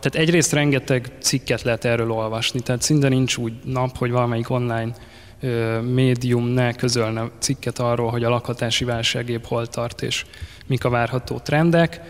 [0.00, 4.92] tehát egyrészt rengeteg cikket lehet erről olvasni, tehát szinte nincs úgy nap, hogy valamelyik online
[5.92, 10.24] médium ne közölne cikket arról, hogy a lakhatási válság épp hol tart, és
[10.66, 12.00] mik a várható trendek.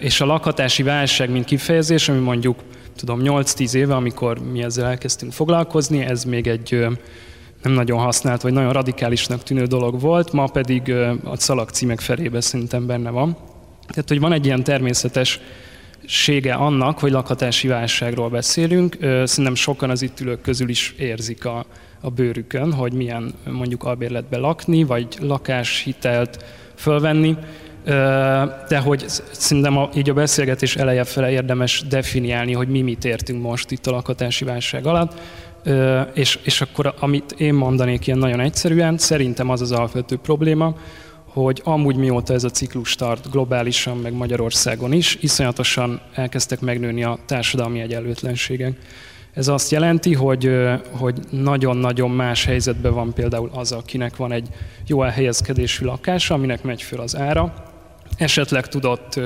[0.00, 2.58] És a lakhatási válság, mint kifejezés, ami mondjuk
[2.96, 6.86] tudom 8-10 éve, amikor mi ezzel elkezdtünk foglalkozni, ez még egy
[7.62, 10.92] nem nagyon használt, vagy nagyon radikálisnak tűnő dolog volt, ma pedig
[11.24, 13.36] a szalag címek felébe szerintem benne van.
[13.88, 15.40] Tehát, hogy van egy ilyen természetes
[16.06, 18.96] sége annak, hogy lakhatási válságról beszélünk.
[19.00, 21.66] Szerintem sokan az itt ülők közül is érzik a,
[22.04, 27.36] a bőrükön, hogy milyen mondjuk albérletbe lakni, vagy lakáshitelt fölvenni,
[28.68, 33.42] de hogy szerintem a, így a beszélgetés eleje fele érdemes definiálni, hogy mi mit értünk
[33.42, 35.20] most itt a lakhatási válság alatt,
[36.14, 40.74] és, és akkor amit én mondanék ilyen nagyon egyszerűen, szerintem az az alapvető probléma,
[41.24, 47.18] hogy amúgy mióta ez a ciklus tart globálisan, meg Magyarországon is, iszonyatosan elkezdtek megnőni a
[47.26, 48.78] társadalmi egyenlőtlenségek.
[49.34, 50.50] Ez azt jelenti, hogy,
[50.90, 54.48] hogy nagyon-nagyon más helyzetben van például az, akinek van egy
[54.86, 57.54] jó elhelyezkedésű lakása, aminek megy föl az ára,
[58.16, 59.20] esetleg tudott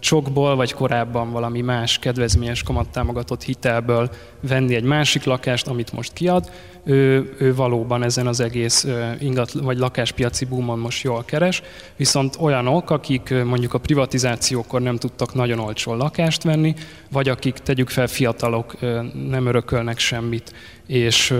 [0.00, 4.10] csokból, vagy korábban valami más kedvezményes kamattámogatott hitelből
[4.40, 6.50] venni egy másik lakást, amit most kiad,
[6.84, 8.86] ő, ő valóban ezen az egész
[9.20, 11.62] ingat, vagy lakáspiaci boomon most jól keres,
[11.96, 16.74] viszont olyanok, akik mondjuk a privatizációkor nem tudtak nagyon olcsó lakást venni,
[17.10, 18.80] vagy akik tegyük fel fiatalok
[19.28, 20.52] nem örökölnek semmit,
[20.86, 21.34] és,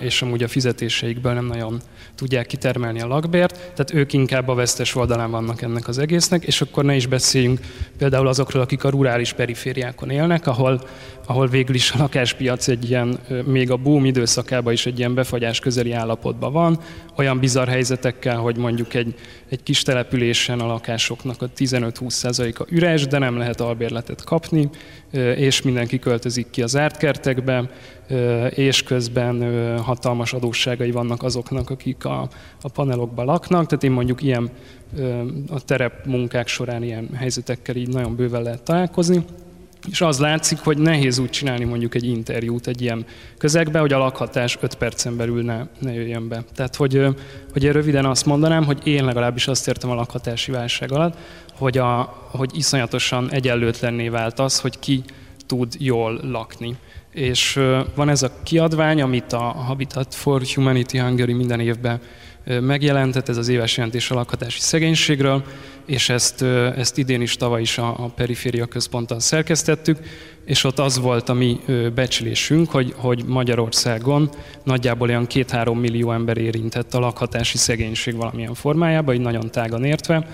[0.00, 1.80] és amúgy a fizetéseikből nem nagyon
[2.16, 6.60] tudják kitermelni a lakbért, tehát ők inkább a vesztes oldalán vannak ennek az egésznek, és
[6.60, 7.60] akkor ne is beszéljünk
[7.98, 10.80] például azokról, akik a rurális perifériákon élnek, ahol,
[11.26, 15.58] ahol végül is a lakáspiac egy ilyen, még a boom időszakában is egy ilyen befagyás
[15.58, 16.80] közeli állapotban van,
[17.16, 19.14] olyan bizarr helyzetekkel, hogy mondjuk egy,
[19.48, 24.68] egy kis településen a lakásoknak a 15-20%-a üres, de nem lehet albérletet kapni,
[25.36, 27.70] és mindenki költözik ki az ártkertekbe,
[28.50, 29.42] és közben
[29.78, 32.28] hatalmas adósságai vannak azoknak, akik a,
[32.62, 33.66] a panelokban laknak.
[33.66, 34.50] Tehát én mondjuk ilyen
[35.48, 39.24] a terep munkák során ilyen helyzetekkel így nagyon bőven lehet találkozni.
[39.90, 43.04] És az látszik, hogy nehéz úgy csinálni mondjuk egy interjút egy ilyen
[43.38, 46.44] közegbe, hogy a lakhatás 5 percen belül ne, ne jöjjön be.
[46.54, 47.06] Tehát, hogy,
[47.52, 51.18] hogy én röviden azt mondanám, hogy én legalábbis azt értem a lakhatási válság alatt,
[51.58, 55.02] hogy, a, hogy iszonyatosan egyenlőtlenné vált az, hogy ki
[55.46, 56.76] tud jól lakni.
[57.12, 57.60] És
[57.94, 62.00] van ez a kiadvány, amit a Habitat for Humanity Hungary minden évben
[62.60, 65.44] megjelentett, ez az éves jelentés a lakhatási szegénységről,
[65.86, 66.42] és ezt,
[66.76, 69.98] ezt idén is, tavaly is a, a Periféria Központtal szerkesztettük,
[70.44, 71.60] és ott az volt a mi
[71.94, 74.30] becslésünk, hogy, hogy Magyarországon
[74.62, 80.26] nagyjából olyan két-három millió ember érintett a lakhatási szegénység valamilyen formájában, így nagyon tágan értve,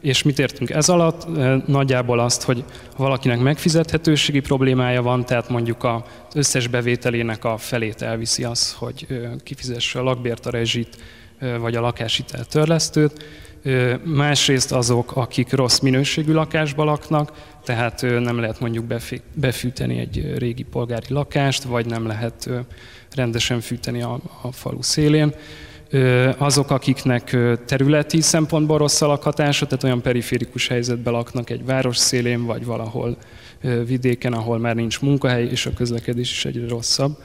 [0.00, 1.26] és mit értünk ez alatt?
[1.66, 2.64] Nagyjából azt, hogy
[2.96, 6.02] valakinek megfizethetőségi problémája van, tehát mondjuk az
[6.34, 9.06] összes bevételének a felét elviszi az, hogy
[9.42, 10.96] kifizesse a lakbért, a rezsit,
[11.58, 13.24] vagy a lakáshitel törlesztőt.
[14.04, 17.32] Másrészt azok, akik rossz minőségű lakásba laknak,
[17.64, 18.84] tehát nem lehet mondjuk
[19.34, 22.50] befűteni egy régi polgári lakást, vagy nem lehet
[23.14, 25.34] rendesen fűteni a, a falu szélén
[26.38, 32.44] azok, akiknek területi szempontból rossz a lakhatása, tehát olyan periférikus helyzetben laknak egy város szélén,
[32.44, 33.16] vagy valahol
[33.86, 37.18] vidéken, ahol már nincs munkahely, és a közlekedés is egyre rosszabb.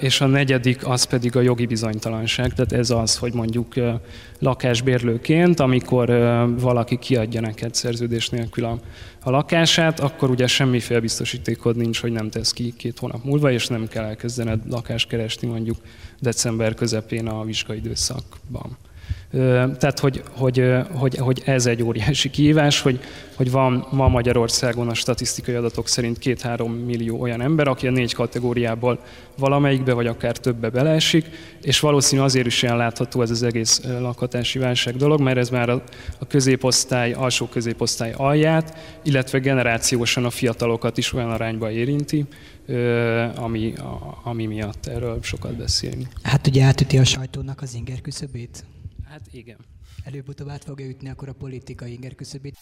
[0.00, 3.74] És a negyedik az pedig a jogi bizonytalanság, tehát ez az, hogy mondjuk
[4.38, 6.08] lakásbérlőként, amikor
[6.58, 8.78] valaki kiadja neked szerződés nélkül a,
[9.22, 13.66] a lakását, akkor ugye semmiféle biztosítékod nincs, hogy nem tesz ki két hónap múlva, és
[13.66, 15.76] nem kell elkezdened lakást keresni mondjuk
[16.20, 18.76] december közepén a vizsgaidőszakban.
[19.78, 23.00] Tehát, hogy, hogy, hogy, hogy ez egy óriási kihívás, hogy,
[23.34, 28.14] hogy van ma Magyarországon a statisztikai adatok szerint két-három millió olyan ember, aki a négy
[28.14, 28.98] kategóriából
[29.38, 31.26] valamelyikbe, vagy akár többbe beleesik,
[31.62, 35.68] és valószínű azért is ilyen látható ez az egész lakhatási válság dolog, mert ez már
[35.68, 35.82] a,
[36.18, 42.24] a középosztály, alsó középosztály alját, illetve generációsan a fiatalokat is olyan arányba érinti,
[43.34, 43.72] ami,
[44.22, 46.06] ami miatt erről sokat beszélni.
[46.22, 48.64] Hát ugye átüti a sajtónak az inger küszöbét?
[49.14, 49.58] Hát igen.
[50.04, 52.58] Előbb-utóbb át fogja ütni akkor a politikai inger küszöbét.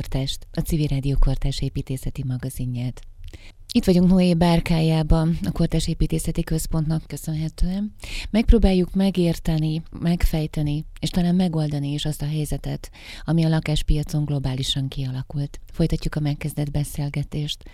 [0.00, 3.00] Kortást, a Civil Rádió Kortás építészeti magazinját.
[3.72, 7.94] Itt vagyunk Noé bárkájában, a Kortás Építészeti Központnak köszönhetően.
[8.30, 12.90] Megpróbáljuk megérteni, megfejteni, és talán megoldani is azt a helyzetet,
[13.24, 15.60] ami a lakáspiacon globálisan kialakult.
[15.72, 17.64] Folytatjuk a megkezdett beszélgetést.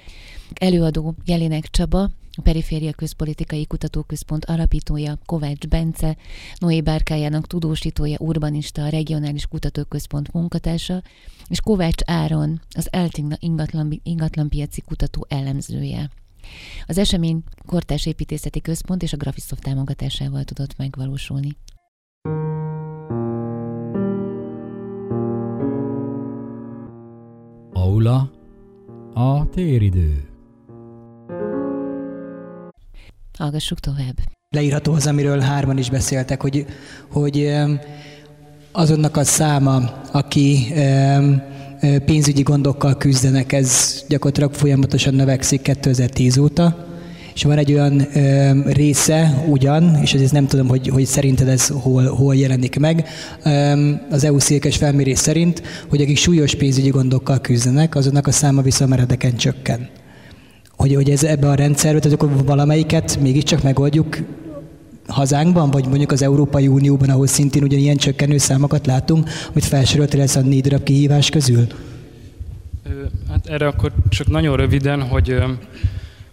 [0.55, 6.17] Előadó Jelinek Csaba, a Periféria Közpolitikai Kutatóközpont alapítója Kovács Bence,
[6.59, 11.03] Noé Bárkájának tudósítója, urbanista, a Regionális Kutatóközpont munkatársa,
[11.49, 16.11] és Kovács Áron, az Elting ingatlan, ingatlanpiaci kutató elemzője.
[16.87, 21.57] Az esemény Kortás Építészeti Központ és a Graphisoft támogatásával tudott megvalósulni.
[27.73, 28.31] Aula
[29.15, 30.36] a téridő.
[33.39, 34.17] Hallgassuk tovább.
[34.57, 36.67] Leírható az, amiről hárman is beszéltek, hogy,
[37.11, 37.55] hogy
[38.73, 40.73] azonnak a száma, aki
[42.05, 46.87] pénzügyi gondokkal küzdenek, ez gyakorlatilag folyamatosan növekszik 2010 óta,
[47.35, 51.69] és van egy olyan ö, része ugyan, és ezért nem tudom, hogy, hogy szerinted ez
[51.69, 53.09] hol, hol jelenik meg,
[53.45, 58.63] ö, az EU székes felmérés szerint, hogy akik súlyos pénzügyi gondokkal küzdenek, azonnak a száma
[58.63, 59.89] viszont meredeken csökken.
[60.87, 64.19] Hogy, hogy ez ebbe a rendszerbe, tehát akkor valamelyiket mégiscsak megoldjuk
[65.07, 70.37] hazánkban, vagy mondjuk az Európai Unióban, ahol szintén ugyanilyen csökkenő számokat látunk, amit felsoroltál ez
[70.37, 71.67] a négy darab kihívás közül?
[73.29, 75.43] Hát erre akkor csak nagyon röviden, hogy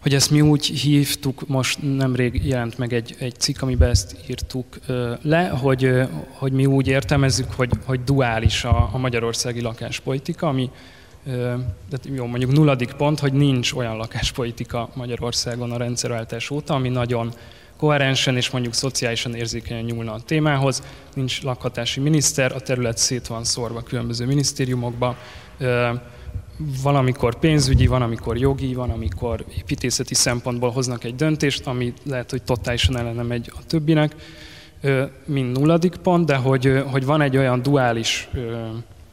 [0.02, 4.66] hogy ezt mi úgy hívtuk, most nemrég jelent meg egy, egy cikk, amiben ezt írtuk
[5.22, 5.92] le, hogy,
[6.30, 10.70] hogy mi úgy értelmezzük, hogy, hogy duális a, a magyarországi lakáspolitika, ami
[11.24, 17.34] tehát jó, mondjuk nulladik pont, hogy nincs olyan lakáspolitika Magyarországon a rendszerváltás óta, ami nagyon
[17.78, 20.84] koherensen és mondjuk szociálisan érzékenyen nyúlna a témához.
[21.14, 25.18] Nincs lakhatási miniszter, a terület szét van szórva különböző minisztériumokba,
[26.84, 32.44] valamikor pénzügyi, van, amikor jogi, van, amikor építészeti szempontból hoznak egy döntést, ami lehet, hogy
[32.44, 34.16] totálisan ellene megy a többinek,
[35.26, 38.30] mint nulladik pont, de hogy, hogy van egy olyan duális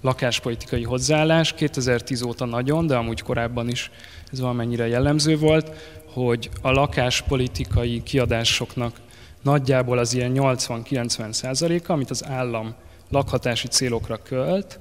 [0.00, 3.90] lakáspolitikai hozzáállás, 2010 óta nagyon, de amúgy korábban is
[4.32, 5.70] ez valamennyire jellemző volt,
[6.12, 8.96] hogy a lakáspolitikai kiadásoknak
[9.42, 12.74] nagyjából az ilyen 80-90 százaléka, amit az állam
[13.10, 14.80] lakhatási célokra költ,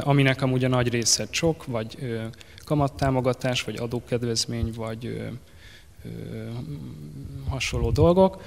[0.00, 2.20] aminek amúgy a nagy része csok, vagy
[2.64, 5.30] kamattámogatás, vagy adókedvezmény, vagy
[7.48, 8.42] hasonló dolgok,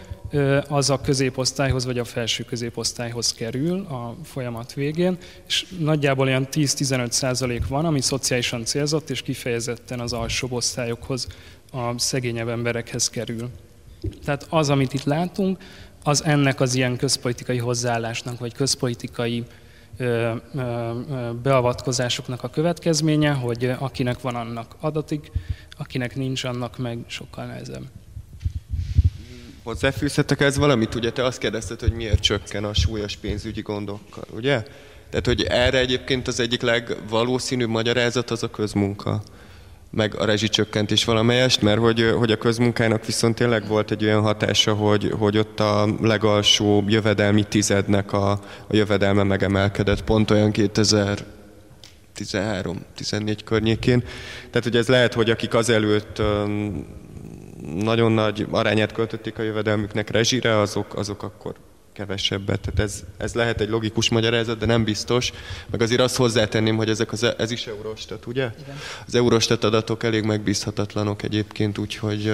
[0.67, 7.11] az a középosztályhoz vagy a felső középosztályhoz kerül a folyamat végén, és nagyjából olyan 10-15
[7.11, 11.27] százalék van, ami szociálisan célzott, és kifejezetten az alsóbb osztályokhoz,
[11.71, 13.49] a szegényebb emberekhez kerül.
[14.25, 15.57] Tehát az, amit itt látunk,
[16.03, 19.43] az ennek az ilyen közpolitikai hozzáállásnak, vagy közpolitikai
[21.43, 25.31] beavatkozásoknak a következménye, hogy akinek van, annak adatik,
[25.81, 27.83] akinek nincs, annak meg sokkal nehezebb.
[29.63, 30.95] Hozzáfűzhetek ez valamit?
[30.95, 34.63] Ugye te azt kérdezted, hogy miért csökken a súlyos pénzügyi gondokkal, ugye?
[35.09, 39.23] Tehát, hogy erre egyébként az egyik legvalószínűbb magyarázat az a közmunka
[39.91, 44.73] meg a rezsicsökkentés valamelyest, mert hogy, hogy a közmunkának viszont tényleg volt egy olyan hatása,
[44.73, 51.25] hogy, hogy ott a legalsó jövedelmi tizednek a, a jövedelme megemelkedett pont olyan 2000
[52.17, 53.99] 13-14 környékén.
[54.49, 56.21] Tehát hogy ez lehet, hogy akik azelőtt
[57.75, 61.55] nagyon nagy arányát költötték a jövedelmüknek rezsire, azok, azok akkor
[61.93, 62.59] kevesebbet.
[62.59, 65.31] Tehát ez, ez lehet egy logikus magyarázat, de nem biztos.
[65.71, 68.49] Meg azért azt hozzátenném, hogy ezek az, ez is Eurostat, ugye?
[68.61, 68.77] Igen.
[69.07, 72.27] Az Eurostat adatok elég megbízhatatlanok egyébként, úgyhogy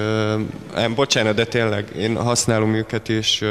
[0.76, 3.44] uh, bocsánat, de tényleg én használom őket, és,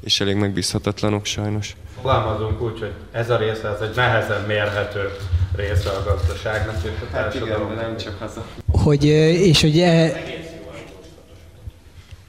[0.00, 1.76] és elég megbízhatatlanok sajnos.
[1.96, 5.16] Fogalmazunk úgy, hogy ez a része az egy nehezen mérhető
[5.56, 8.44] része a gazdaságnak és a Hát igen, de nem csak az a...
[8.78, 10.12] Hogy, és hogy e,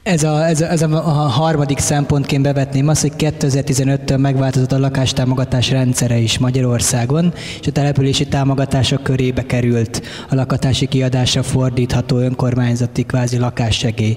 [0.08, 0.88] ez a, ez, a, ez a
[1.28, 8.26] harmadik szempontként bevetném azt, hogy 2015-től megváltozott a lakástámogatás rendszere is Magyarországon, és a települési
[8.26, 14.16] támogatások körébe került a lakatási kiadásra fordítható önkormányzati kvázi lakássegély.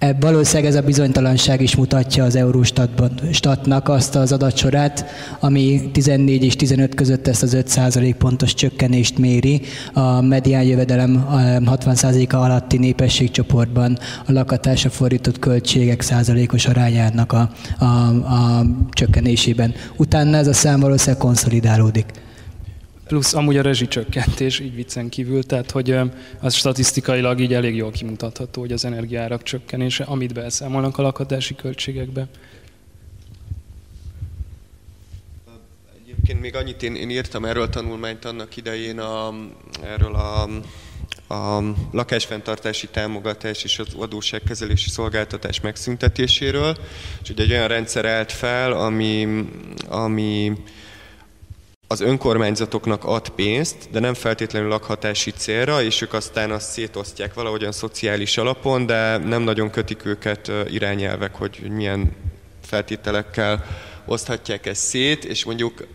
[0.00, 5.04] E, valószínűleg ez a bizonytalanság is mutatja az Eurostatban, statnak azt az adatsorát,
[5.40, 9.60] ami 14 és 15 között ezt az 5% pontos csökkenést méri
[9.92, 18.64] a medián jövedelem 60%-a alatti népességcsoportban a lakatásra fordított költségek százalékos arányának a, a, a
[18.90, 19.74] csökkenésében.
[19.96, 22.06] Utána ez a szám valószínűleg konszolidálódik
[23.10, 25.98] plusz amúgy a rezsicsökkentés, így viccen kívül, tehát hogy
[26.40, 32.26] az statisztikailag így elég jól kimutatható, hogy az energiárak csökkenése, amit beszámolnak a lakhatási költségekbe.
[36.02, 39.34] Egyébként még annyit én, én írtam erről tanulmányt annak idején, a,
[39.82, 40.42] erről a,
[41.34, 46.76] a lakásfenntartási támogatás és az adóságkezelési szolgáltatás megszüntetéséről,
[47.22, 49.44] és ugye egy olyan rendszer állt fel, ami,
[49.88, 50.52] ami
[51.92, 57.72] az önkormányzatoknak ad pénzt, de nem feltétlenül lakhatási célra, és ők aztán azt szétosztják valahogyan
[57.72, 62.16] szociális alapon, de nem nagyon kötik őket irányelvek, hogy milyen
[62.64, 63.64] feltételekkel
[64.06, 65.86] oszthatják ezt szét, és mondjuk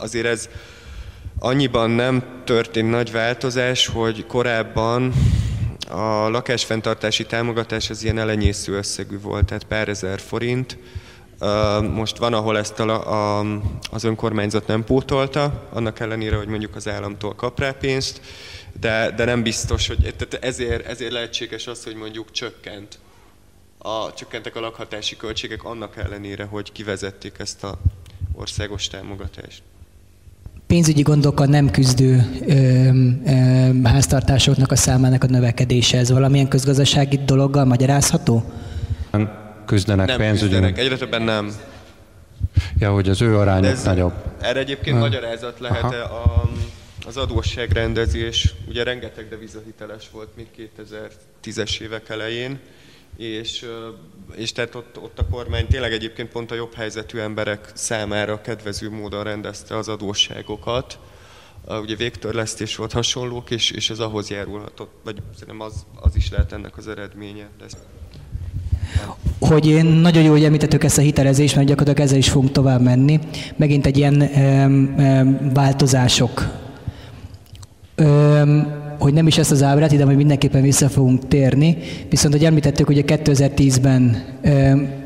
[0.00, 0.48] azért ez
[1.38, 5.12] annyiban nem történt nagy változás, hogy korábban
[5.88, 10.78] a lakásfenntartási támogatás az ilyen elenyésző összegű volt, tehát pár ezer forint,
[11.92, 13.44] Most van, ahol ezt a, a,
[13.90, 18.20] az önkormányzat nem pótolta, annak ellenére, hogy mondjuk az államtól kap rá pénzt,
[18.80, 22.98] de, de nem biztos, hogy tehát ezért, ezért lehetséges az, hogy mondjuk csökkent.
[23.78, 27.78] A, csökkentek a lakhatási költségek annak ellenére, hogy kivezették ezt a
[28.34, 29.62] országos támogatást
[30.68, 32.54] pénzügyi gondokkal nem küzdő ö,
[33.26, 35.98] ö, háztartásoknak a számának a növekedése.
[35.98, 38.44] Ez valamilyen közgazdasági dologgal magyarázható?
[39.68, 40.50] Küzdenek nem pénzügyi.
[40.50, 40.78] Küzdenek.
[40.78, 41.52] Egyre többen nem.
[42.78, 44.12] Ja, hogy az ő arányok ez, nagyobb.
[44.40, 45.02] Erre egyébként ha.
[45.02, 46.48] magyarázat lehet a,
[47.06, 48.54] az adósságrendezés.
[48.68, 50.70] Ugye rengeteg devizahiteles volt még
[51.44, 52.58] 2010-es évek elején,
[53.16, 53.66] és,
[54.34, 58.90] és tehát ott, ott a kormány tényleg egyébként pont a jobb helyzetű emberek számára kedvező
[58.90, 60.98] módon rendezte az adósságokat.
[61.66, 66.52] Ugye végtörlesztés volt hasonlók, és, és ez ahhoz járulhatott, vagy szerintem az, az is lehet
[66.52, 67.48] ennek az eredménye.
[67.58, 67.64] De
[69.40, 72.82] hogy én nagyon jó, hogy említettük ezt a hitelezést, mert gyakorlatilag ezzel is fogunk tovább
[72.82, 73.18] menni.
[73.56, 76.48] Megint egy ilyen um, um, változások.
[77.96, 81.76] Um, hogy nem is ezt az ábrát, ide majd mindenképpen vissza fogunk térni,
[82.10, 84.22] viszont hogy említettük, hogy a 2010-ben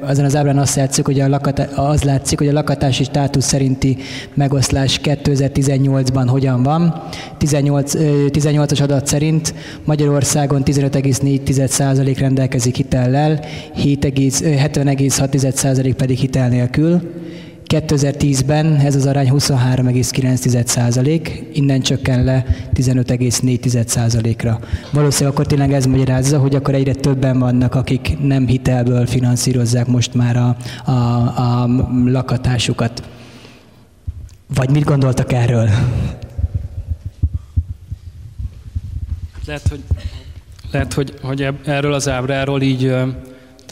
[0.00, 3.96] azon az ábrán azt látszik, hogy a lakata, az látszik, hogy a lakatási státusz szerinti
[4.34, 7.02] megoszlás 2018-ban hogyan van.
[7.38, 7.92] 18,
[8.28, 13.40] 18-as adat szerint Magyarországon 15,4% rendelkezik hitellel,
[13.76, 17.00] 70,6% pedig hitel nélkül.
[17.72, 22.44] 2010-ben ez az arány 23,9%, innen csökken le
[22.74, 24.60] 15,4%-ra.
[24.90, 30.14] Valószínűleg akkor tényleg ez magyarázza, hogy akkor egyre többen vannak, akik nem hitelből finanszírozzák most
[30.14, 30.92] már a, a,
[31.62, 31.68] a
[32.04, 33.02] lakatásukat.
[34.54, 35.68] Vagy mit gondoltak erről?
[39.46, 39.80] Lehet, hogy,
[40.70, 42.94] lehet, hogy, hogy erről az ábráról így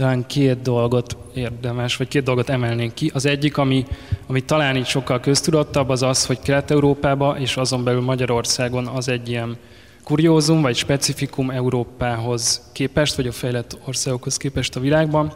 [0.01, 3.11] talán két dolgot érdemes, vagy két dolgot emelnénk ki.
[3.15, 3.87] Az egyik, ami,
[4.27, 9.29] ami talán így sokkal köztudottabb, az az, hogy Kelet-Európába és azon belül Magyarországon az egy
[9.29, 9.57] ilyen
[10.05, 15.33] kuriózum, vagy specifikum Európához képest, vagy a fejlett országokhoz képest a világban.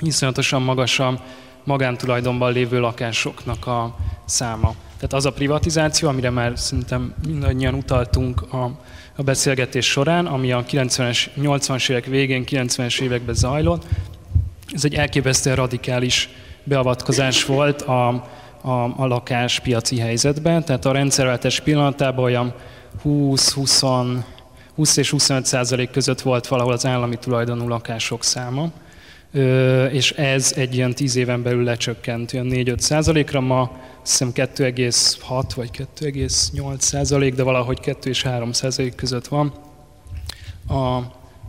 [0.00, 1.22] Iszonyatosan magas a
[1.64, 4.74] magántulajdonban lévő lakásoknak a száma.
[4.96, 8.70] Tehát az a privatizáció, amire már szerintem mindannyian utaltunk a,
[9.16, 13.86] a beszélgetés során, ami a 90-es, 80-as évek végén, 90-es években zajlott,
[14.72, 16.28] ez egy elképesztően radikális
[16.64, 18.08] beavatkozás volt a,
[18.60, 22.54] a, a lakáspiaci helyzetben, tehát a rendszerváltás pillanatában olyan
[23.04, 24.16] 20-20
[24.74, 28.70] 20 és 25 százalék között volt valahol az állami tulajdonú lakások száma,
[29.90, 33.60] és ez egy ilyen 10 éven belül lecsökkent olyan 4-5 százalékra, ma
[34.02, 39.52] azt hiszem 2,6 vagy 2,8 százalék, de valahogy 2 és 3 százalék között van.
[40.68, 41.00] A,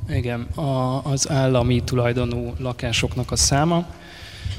[0.10, 3.86] igen, a, az állami tulajdonú lakásoknak a száma.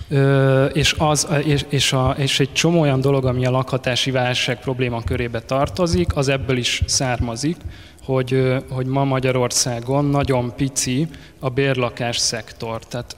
[0.09, 4.61] Ö, és, az, és, és, a, és egy csomó olyan dolog, ami a lakhatási válság
[4.61, 7.57] probléma körébe tartozik, az ebből is származik,
[8.05, 11.07] hogy, hogy ma Magyarországon nagyon pici
[11.39, 12.85] a bérlakás szektor.
[12.85, 13.17] Tehát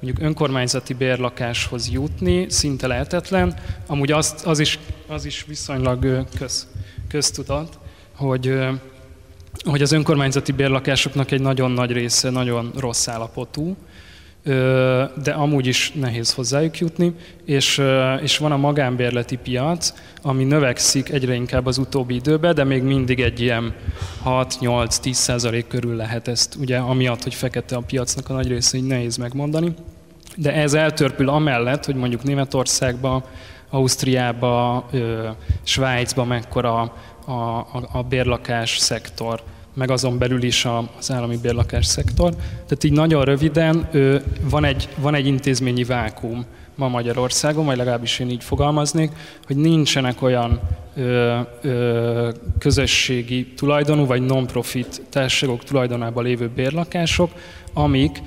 [0.00, 3.54] mondjuk önkormányzati bérlakáshoz jutni szinte lehetetlen.
[3.86, 6.68] Amúgy az, az, is, az is viszonylag köz,
[7.08, 7.78] köztudat,
[8.16, 8.58] hogy
[9.64, 13.76] hogy az önkormányzati bérlakásoknak egy nagyon nagy része nagyon rossz állapotú,
[15.22, 17.14] de amúgy is nehéz hozzájuk jutni,
[17.44, 17.82] és,
[18.22, 19.92] és van a magánbérleti piac,
[20.22, 23.74] ami növekszik egyre inkább az utóbbi időben, de még mindig egy ilyen
[24.24, 28.86] 6-8-10 százalék körül lehet ezt, ugye amiatt, hogy fekete a piacnak a nagy része, így
[28.86, 29.74] nehéz megmondani.
[30.36, 33.24] De ez eltörpül amellett, hogy mondjuk Németországba,
[33.70, 34.88] Ausztriába,
[35.62, 36.80] Svájcba mekkora
[37.24, 39.42] a, a, a bérlakás szektor
[39.74, 40.66] meg azon belül is
[40.98, 42.30] az állami bérlakás szektor.
[42.34, 43.88] Tehát így nagyon röviden
[44.40, 46.44] van egy, van egy intézményi vákum
[46.74, 49.10] ma Magyarországon, vagy legalábbis én így fogalmaznék,
[49.46, 50.60] hogy nincsenek olyan
[50.96, 57.30] ö, ö, közösségi tulajdonú vagy non-profit társaságok tulajdonában lévő bérlakások,
[57.74, 58.22] amik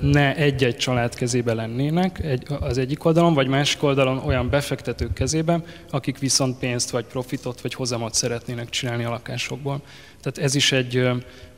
[0.00, 2.22] ne egy-egy család kezébe lennének
[2.60, 7.74] az egyik oldalon, vagy másik oldalon olyan befektetők kezében, akik viszont pénzt, vagy profitot, vagy
[7.74, 9.80] hozamot szeretnének csinálni a lakásokból.
[10.20, 11.10] Tehát ez is egy,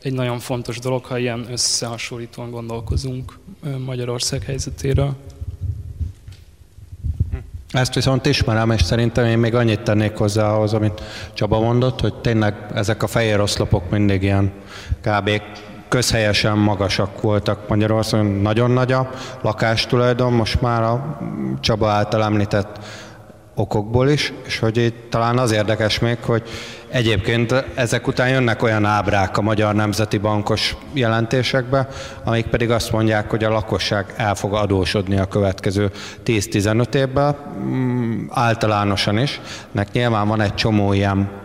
[0.03, 3.39] egy nagyon fontos dolog, ha ilyen összehasonlítóan gondolkozunk
[3.85, 5.15] Magyarország helyzetéről.
[7.71, 11.01] Ezt viszont ismerem, és szerintem én még annyit tennék hozzá ahhoz, amit
[11.33, 14.51] Csaba mondott, hogy tényleg ezek a fehér oszlopok mindig ilyen
[15.01, 15.41] kb.
[15.93, 18.25] Közhelyesen magasak voltak Magyarországon.
[18.25, 19.09] Nagyon nagy a
[19.41, 21.17] lakástulajdon, most már a
[21.59, 22.79] Csaba által említett
[23.55, 26.43] okokból is, és hogy itt talán az érdekes még, hogy
[26.89, 31.87] egyébként ezek után jönnek olyan ábrák a Magyar Nemzeti Bankos jelentésekbe,
[32.23, 35.91] amik pedig azt mondják, hogy a lakosság el fog adósodni a következő
[36.25, 39.41] 10-15 évben, mm, általánosan is.
[39.71, 41.42] Nek nyilván van egy csomó ilyen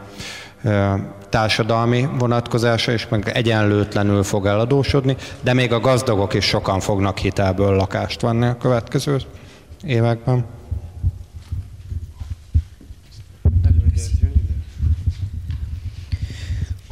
[1.29, 7.77] társadalmi vonatkozása, és meg egyenlőtlenül fog eladósodni, de még a gazdagok is sokan fognak hitelből
[7.77, 9.17] lakást venni a következő
[9.85, 10.45] években.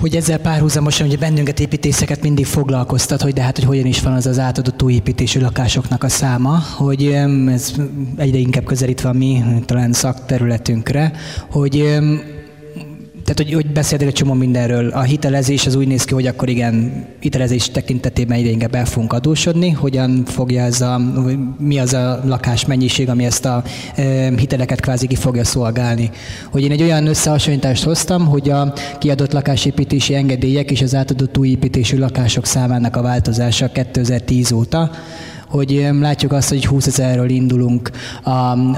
[0.00, 4.12] hogy ezzel párhuzamosan ugye bennünket építészeket mindig foglalkoztat, hogy de hát, hogy hogyan is van
[4.12, 7.06] az az átadott új építésű lakásoknak a száma, hogy
[7.48, 7.74] ez
[8.16, 11.12] egyre inkább közelítve a mi talán szakterületünkre,
[11.50, 11.98] hogy
[13.26, 14.88] tehát, hogy, hogy beszéltek egy csomó mindenről.
[14.88, 19.12] A hitelezés az úgy néz ki, hogy akkor igen, hitelezés tekintetében egyre inkább el fogunk
[19.12, 19.70] adósodni.
[19.70, 21.00] Hogyan fogja ez a,
[21.58, 23.62] mi az a lakás mennyiség, ami ezt a
[23.96, 24.02] e,
[24.36, 26.10] hiteleket kvázi ki fogja szolgálni.
[26.50, 31.48] Hogy én egy olyan összehasonlítást hoztam, hogy a kiadott lakásépítési engedélyek és az átadott új
[31.48, 34.90] építésű lakások számának a változása 2010 óta
[35.48, 37.90] hogy látjuk azt, hogy 20 ezerről indulunk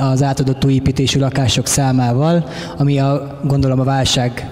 [0.00, 4.50] az átadott új építésű lakások számával, ami a, gondolom a válság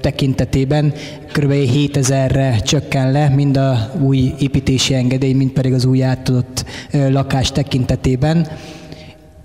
[0.00, 0.92] tekintetében
[1.32, 1.52] kb.
[1.52, 8.46] 7000-re csökken le, mind a új építési engedély, mind pedig az új átadott lakás tekintetében.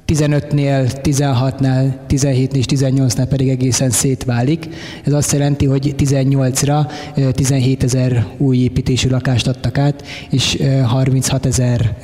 [0.07, 4.67] 15-nél, 16-nál, 17 és 18-nál pedig egészen szétválik.
[5.03, 6.91] Ez azt jelenti, hogy 18-ra
[7.31, 11.95] 17 ezer új építésű lakást adtak át, és 36 ezer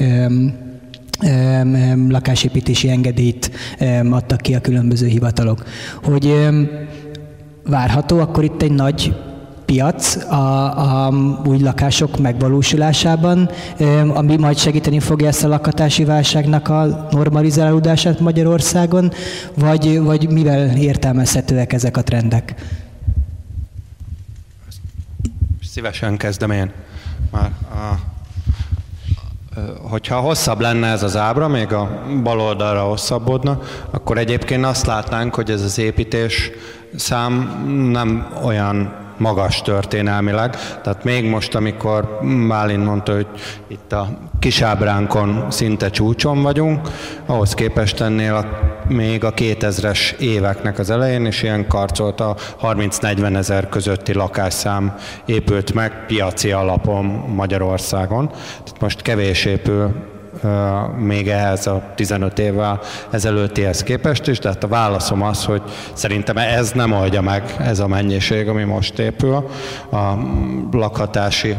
[2.09, 3.51] lakásépítési engedélyt
[4.09, 5.63] adtak ki a különböző hivatalok.
[6.03, 6.33] Hogy
[7.67, 9.15] várható akkor itt egy nagy
[9.69, 11.13] piac a, a
[11.45, 13.49] új lakások megvalósulásában,
[14.13, 19.11] ami majd segíteni fogja ezt a lakatási válságnak a normalizálódását Magyarországon,
[19.55, 22.55] vagy, vagy mivel értelmezhetőek ezek a trendek?
[25.63, 26.71] Szívesen kezdem én.
[27.31, 27.99] Már a,
[29.89, 33.59] hogyha hosszabb lenne ez az ábra, még a bal oldalra hosszabbodna,
[33.91, 36.51] akkor egyébként azt látnánk, hogy ez az építés
[36.95, 40.55] szám nem olyan magas történelmileg.
[40.81, 43.27] Tehát még most, amikor Bálint mondta, hogy
[43.67, 44.07] itt a
[44.39, 46.87] kisábránkon szinte csúcson vagyunk,
[47.25, 48.45] ahhoz képest ennél a,
[48.87, 54.95] még a 2000-es éveknek az elején is ilyen karcolt a 30-40 ezer közötti lakásszám
[55.25, 57.05] épült meg piaci alapon
[57.35, 58.27] Magyarországon.
[58.29, 60.17] Tehát most kevés épül
[60.97, 62.79] még ehhez a 15 évvel
[63.09, 65.61] ezelőttihez képest is, tehát a válaszom az, hogy
[65.93, 69.49] szerintem ez nem oldja meg ez a mennyiség, ami most épül
[69.91, 70.13] a
[70.71, 71.55] lakhatási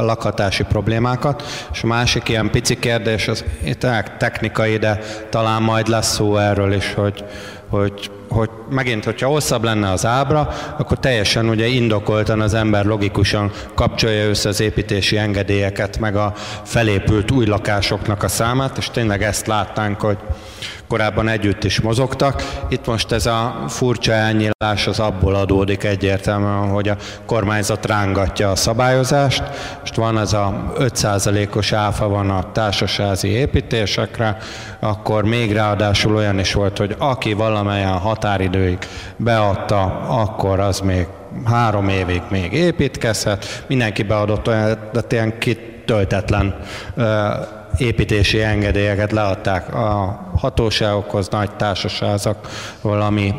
[0.00, 1.42] lakhatási problémákat.
[1.72, 3.86] És a másik ilyen pici kérdés, az itt
[4.18, 7.24] technikai, de talán majd lesz szó erről is, hogy,
[7.70, 10.48] hogy hogy megint, hogyha hosszabb lenne az ábra,
[10.78, 16.32] akkor teljesen ugye indokoltan az ember logikusan kapcsolja össze az építési engedélyeket, meg a
[16.64, 20.18] felépült új lakásoknak a számát, és tényleg ezt látnánk, hogy
[20.90, 22.64] korábban együtt is mozogtak.
[22.68, 28.56] Itt most ez a furcsa elnyílás az abból adódik egyértelműen, hogy a kormányzat rángatja a
[28.56, 29.42] szabályozást.
[29.80, 34.36] Most van ez a 5%-os áfa van a társasázi építésekre,
[34.80, 38.78] akkor még ráadásul olyan is volt, hogy aki valamelyen határidőig
[39.16, 41.06] beadta, akkor az még
[41.44, 43.64] három évig még építkezhet.
[43.66, 46.54] Mindenki beadott olyan, de ilyen kitöltetlen
[47.80, 49.74] építési engedélyeket leadták.
[49.74, 52.48] A hatóságokhoz, nagy társaságok,
[52.80, 53.34] valami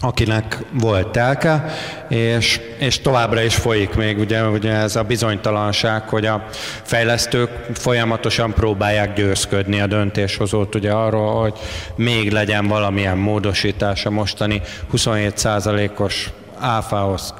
[0.00, 1.64] akinek volt telke,
[2.08, 6.46] és, és továbbra is folyik még ugye, ugye ez a bizonytalanság, hogy a
[6.82, 11.54] fejlesztők folyamatosan próbálják győzködni a döntéshozót ugye arról, hogy
[11.94, 14.60] még legyen valamilyen módosítás a mostani
[14.92, 17.34] 27%-os áfához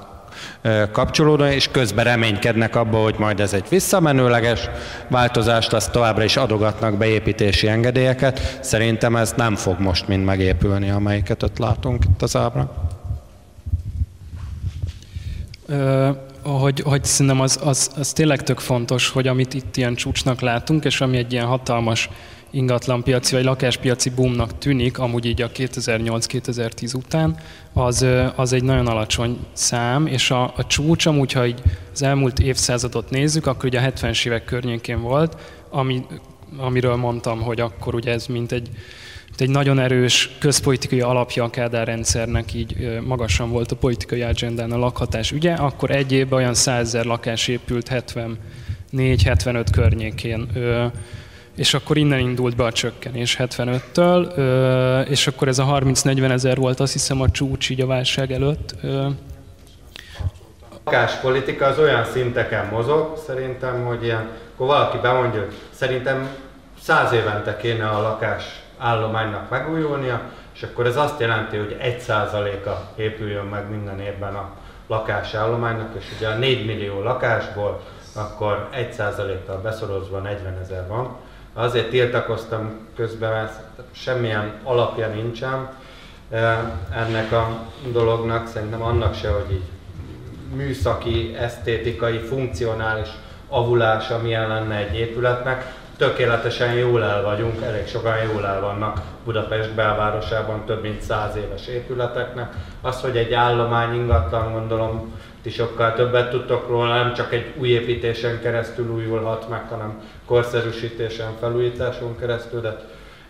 [0.93, 4.69] kapcsolódó, és közben reménykednek abba, hogy majd ez egy visszamenőleges
[5.09, 8.59] változást, azt továbbra is adogatnak beépítési engedélyeket.
[8.61, 12.71] Szerintem ez nem fog most mind megépülni, amelyiket ott látunk itt az ábrán.
[16.43, 20.85] hogy, hogy szerintem az, az, az tényleg tök fontos, hogy amit itt ilyen csúcsnak látunk,
[20.85, 22.09] és ami egy ilyen hatalmas
[22.57, 27.37] ingatlanpiaci vagy lakáspiaci boomnak tűnik, amúgy így a 2008-2010 után,
[27.73, 32.39] az, az egy nagyon alacsony szám, és a, a csúcs amúgy, ha így az elmúlt
[32.39, 35.37] évszázadot nézzük, akkor ugye a 70-es évek környékén volt,
[35.71, 36.05] ami,
[36.57, 38.69] amiről mondtam, hogy akkor ugye ez mint egy,
[39.39, 44.79] egy nagyon erős közpolitikai alapja a Kádár rendszernek, így magasan volt a politikai agendán a
[44.79, 48.05] lakhatás ügye, akkor egy évben olyan 100 lakás épült
[48.93, 50.49] 74-75 környékén
[51.57, 56.81] és akkor innen indult be a csökkenés 75-től, és akkor ez a 30-40 ezer volt
[56.81, 58.75] azt hiszem a csúcs így a válság előtt.
[58.83, 66.29] A lakáspolitika az olyan szinteken mozog, szerintem, hogy ilyen, akkor valaki bemondja, hogy szerintem
[66.81, 68.45] száz évente kéne a lakás
[68.79, 70.21] állománynak megújulnia,
[70.55, 74.51] és akkor ez azt jelenti, hogy egy százaléka épüljön meg minden évben a
[74.87, 77.81] lakásállománynak, és ugye a 4 millió lakásból
[78.15, 81.17] akkor 1 százalékkal beszorozva 40 ezer van.
[81.59, 83.61] Azért tiltakoztam közben, mert
[83.93, 85.69] semmilyen alapja nincsen
[86.95, 87.49] ennek a
[87.93, 89.69] dolognak, szerintem annak se, hogy így
[90.55, 93.09] műszaki, esztétikai, funkcionális
[93.49, 99.75] avulása milyen lenne egy épületnek tökéletesen jól el vagyunk, elég sokan jól el vannak Budapest
[99.75, 102.53] belvárosában több mint száz éves épületeknek.
[102.81, 105.15] Az, hogy egy állomány ingatlan, gondolom,
[105.47, 111.37] ti sokkal többet tudtok róla, nem csak egy új építésen keresztül újulhat meg, hanem korszerűsítésen,
[111.41, 112.77] felújításon keresztül, de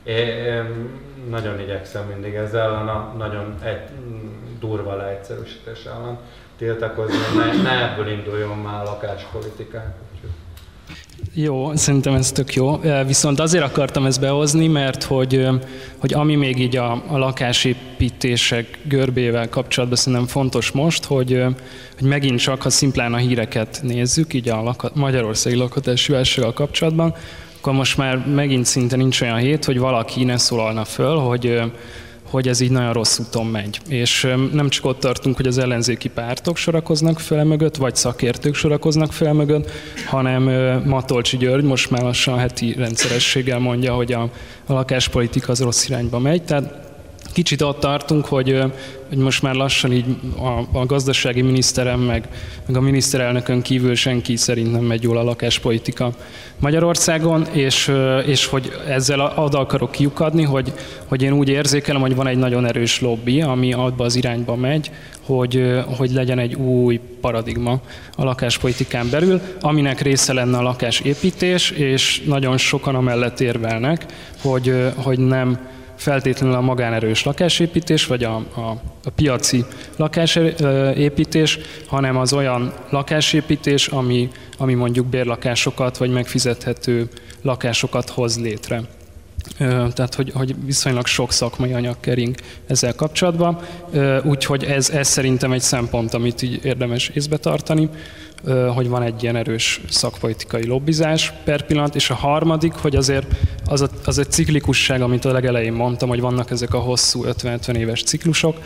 [0.02, 0.90] én
[1.28, 3.88] nagyon igyekszem mindig ezzel ellen a nagyon egy,
[4.60, 6.18] durva leegyszerűsítés ellen
[6.58, 9.94] tiltakozni, ne, ne ebből induljon már a lakáspolitikák.
[11.38, 12.80] Jó, szerintem ez tök jó.
[13.06, 15.48] Viszont azért akartam ezt behozni, mert hogy,
[15.98, 21.42] hogy ami még így a, a lakásépítések görbével kapcsolatban szerintem fontos most, hogy,
[21.98, 27.14] hogy megint csak, ha szimplán a híreket nézzük, így a laka, magyarországi lakatási válsággal kapcsolatban,
[27.58, 31.60] akkor most már megint szinte nincs olyan hét, hogy valaki ne szólalna föl, hogy
[32.30, 33.80] hogy ez így nagyon rossz úton megy.
[33.88, 39.12] És nem csak ott tartunk, hogy az ellenzéki pártok sorakoznak fel mögött, vagy szakértők sorakoznak
[39.12, 39.70] fel mögött,
[40.06, 40.42] hanem
[40.84, 44.22] Matolcsi György most már lassan heti rendszerességgel mondja, hogy a,
[44.66, 46.42] a lakáspolitika az rossz irányba megy.
[46.42, 46.85] Tehát
[47.36, 48.62] kicsit ott tartunk, hogy,
[49.08, 50.04] hogy most már lassan így
[50.38, 52.28] a, a gazdasági miniszterem, meg,
[52.66, 56.12] meg a miniszterelnökön kívül senki szerint nem megy jól a lakáspolitika
[56.58, 57.92] Magyarországon, és,
[58.26, 60.72] és hogy ezzel oda akarok kiukadni, hogy,
[61.04, 64.90] hogy én úgy érzékelem, hogy van egy nagyon erős lobby, ami abba az irányba megy,
[65.26, 67.80] hogy, hogy legyen egy új paradigma
[68.16, 74.06] a lakáspolitikán belül, aminek része lenne a lakásépítés, és nagyon sokan amellett érvelnek,
[74.42, 79.64] hogy, hogy nem feltétlenül a magánerős lakásépítés, vagy a, a, a piaci
[79.96, 84.28] lakásépítés, hanem az olyan lakásépítés, ami,
[84.58, 87.08] ami mondjuk bérlakásokat, vagy megfizethető
[87.42, 88.82] lakásokat hoz létre.
[89.94, 92.34] Tehát, hogy, hogy viszonylag sok szakmai anyag kering
[92.66, 93.58] ezzel kapcsolatban,
[94.24, 97.88] úgyhogy ez, ez szerintem egy szempont, amit így érdemes észbe tartani
[98.74, 103.26] hogy van egy ilyen erős szakpolitikai lobbizás per pillanat, és a harmadik, hogy azért
[103.64, 107.74] az a, az egy ciklikusság, amit a legelején mondtam, hogy vannak ezek a hosszú 50-50
[107.74, 108.58] éves ciklusok,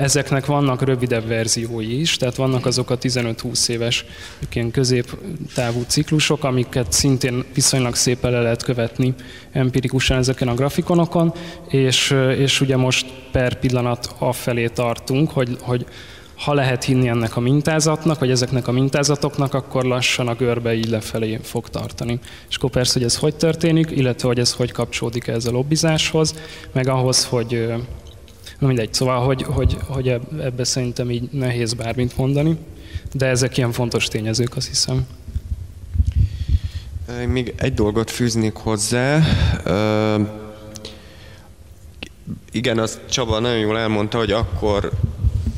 [0.00, 4.04] ezeknek vannak rövidebb verziói is, tehát vannak azok a 15-20 éves
[4.52, 9.14] ilyen középtávú ciklusok, amiket szintén viszonylag szépen le lehet követni
[9.52, 11.32] empirikusan ezeken a grafikonokon,
[11.68, 15.86] és, és ugye most per pillanat afelé tartunk, hogy, hogy
[16.44, 20.88] ha lehet hinni ennek a mintázatnak, vagy ezeknek a mintázatoknak, akkor lassan a görbe így
[20.88, 22.18] lefelé fog tartani.
[22.48, 26.34] És akkor persze, hogy ez hogy történik, illetve hogy ez hogy kapcsolódik ez a lobbizáshoz,
[26.72, 27.74] meg ahhoz, hogy
[28.58, 30.08] na mindegy, szóval, hogy, hogy, hogy
[30.40, 32.56] ebbe szerintem így nehéz bármit mondani,
[33.12, 35.06] de ezek ilyen fontos tényezők, azt hiszem.
[37.26, 39.20] Még egy dolgot fűznék hozzá.
[42.50, 44.90] igen, az Csaba nagyon jól elmondta, hogy akkor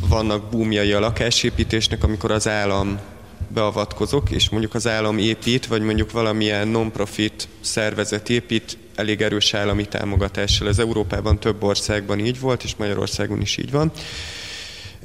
[0.09, 3.00] vannak búmjai a lakásépítésnek, amikor az állam
[3.48, 9.84] beavatkozok, és mondjuk az állam épít, vagy mondjuk valamilyen non-profit szervezet épít elég erős állami
[9.84, 10.68] támogatással.
[10.68, 13.92] Ez Európában több országban így volt, és Magyarországon is így van.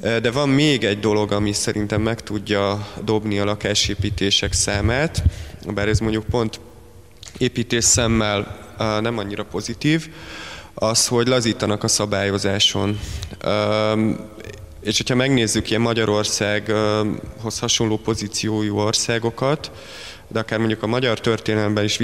[0.00, 5.22] De van még egy dolog, ami szerintem meg tudja dobni a lakásépítések számát,
[5.74, 6.60] bár ez mondjuk pont
[7.38, 8.58] építés szemmel
[9.00, 10.08] nem annyira pozitív,
[10.74, 13.00] az, hogy lazítanak a szabályozáson.
[14.80, 19.70] És hogyha megnézzük ilyen Magyarországhoz hasonló pozíciójú országokat,
[20.28, 21.96] de akár mondjuk a magyar történelemben is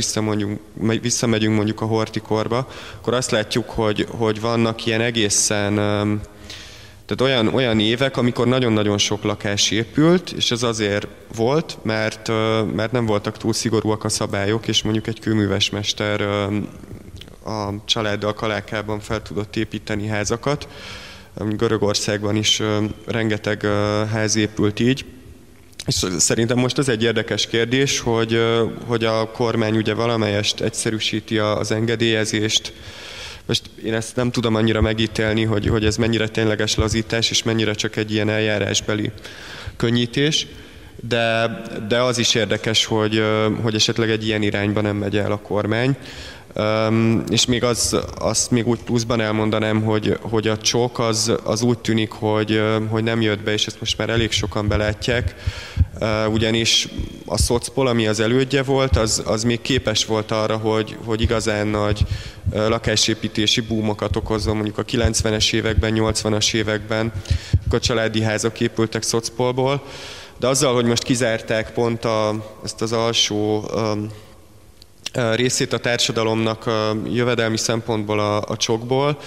[1.01, 5.74] visszamegyünk mondjuk a hortikorba, akkor azt látjuk, hogy, hogy vannak ilyen egészen
[7.07, 11.07] tehát olyan, olyan évek, amikor nagyon-nagyon sok lakás épült, és ez azért
[11.37, 12.29] volt, mert,
[12.74, 16.20] mert nem voltak túl szigorúak a szabályok, és mondjuk egy kőművesmester
[17.45, 20.68] a családdal Kalákában fel tudott építeni házakat,
[21.45, 22.62] Görögországban is
[23.07, 23.66] rengeteg
[24.11, 25.05] ház épült így,
[25.87, 28.41] és szerintem most az egy érdekes kérdés, hogy,
[28.87, 32.72] hogy a kormány ugye valamelyest egyszerűsíti az engedélyezést.
[33.47, 37.72] Most én ezt nem tudom annyira megítélni, hogy, hogy ez mennyire tényleges lazítás, és mennyire
[37.74, 39.11] csak egy ilyen eljárásbeli
[39.76, 40.47] könnyítés.
[41.09, 43.22] de, de az is érdekes, hogy,
[43.62, 45.97] hogy esetleg egy ilyen irányba nem megy el a kormány.
[46.59, 51.63] Um, és még az, azt még úgy pluszban elmondanám, hogy, hogy a csok az, az
[51.63, 55.35] úgy tűnik, hogy, hogy nem jött be, és ezt most már elég sokan belátják,
[56.01, 56.89] uh, ugyanis
[57.27, 61.67] a szocpol, ami az elődje volt, az, az még képes volt arra, hogy, hogy igazán
[61.67, 62.07] nagy
[62.53, 67.13] lakásépítési búmokat okozzon, mondjuk a 90-es években, 80-as években,
[67.67, 69.83] akkor a családi házak épültek szocpolból,
[70.39, 72.35] de azzal, hogy most kizárták pont a,
[72.65, 74.11] ezt az alsó um,
[75.35, 79.19] részét a társadalomnak a jövedelmi szempontból a, a csokból.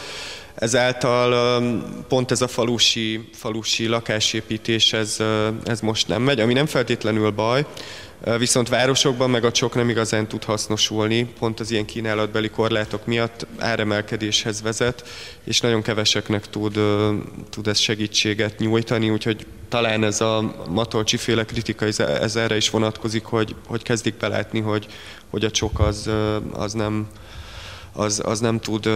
[0.55, 1.61] Ezáltal
[2.07, 5.17] pont ez a falusi, falusi lakásépítés, ez,
[5.65, 7.65] ez most nem megy, ami nem feltétlenül baj,
[8.37, 13.45] Viszont városokban meg a csok nem igazán tud hasznosulni, pont az ilyen kínálatbeli korlátok miatt
[13.57, 15.07] áremelkedéshez vezet,
[15.43, 16.79] és nagyon keveseknek tud,
[17.49, 23.23] tud ez segítséget nyújtani, úgyhogy talán ez a Matolcsi féle kritika ez erre is vonatkozik,
[23.23, 24.87] hogy, hogy kezdik belátni, hogy,
[25.29, 26.09] hogy a csok az,
[26.51, 27.07] az nem,
[27.91, 28.89] az, az nem, tud,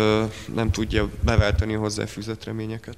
[0.53, 2.95] nem tudja beváltani a hozzáfűzött reményeket.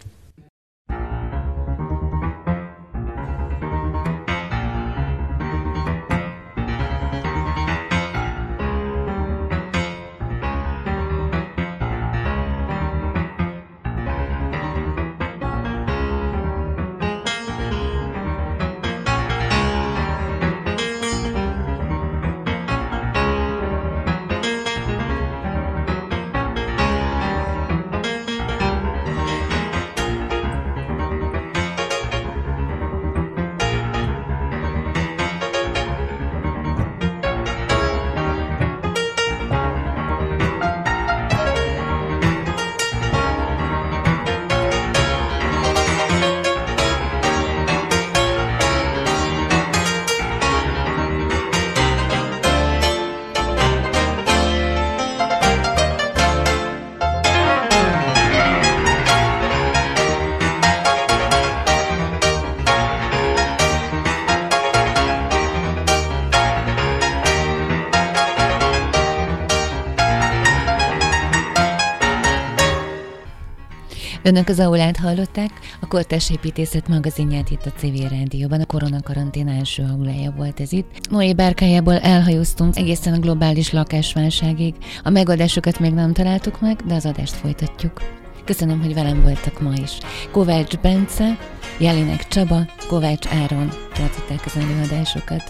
[74.26, 75.50] Önök az aulát hallották,
[75.80, 78.62] a Kortás Építészet magazinját itt a CV Rádióban.
[78.62, 81.10] A koronakarantén első aulája volt ez itt.
[81.10, 84.76] Noé bárkájából elhajóztunk egészen a globális lakásválságig.
[85.04, 88.02] A megoldásokat még nem találtuk meg, de az adást folytatjuk.
[88.46, 89.98] Köszönöm, hogy velem voltak ma is.
[90.32, 91.38] Kovács Bence,
[91.80, 95.44] Jelinek Csaba, Kovács Áron tartották az előadásokat.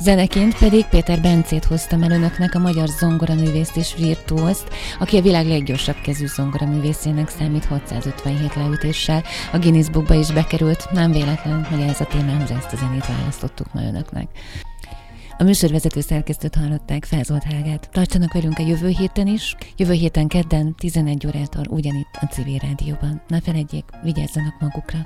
[0.00, 4.68] Zeneként pedig Péter Bencét hoztam el önöknek a magyar zongoraművészt és virtuózt,
[4.98, 9.22] aki a világ leggyorsabb kezű zongoraművészének számít 657 leütéssel.
[9.52, 13.74] A Guinness Bookba is bekerült, nem véletlen, hogy ez a témához ezt a zenét választottuk
[13.74, 14.28] ma önöknek.
[15.38, 17.88] A műsorvezető szerkesztőt hallották, Felzolt Hágát.
[17.92, 23.22] Tartsanak velünk a jövő héten is, jövő héten kedden 11 órától ugyanitt a Civil Rádióban.
[23.28, 24.98] Ne felejtjék, vigyázzanak magukra!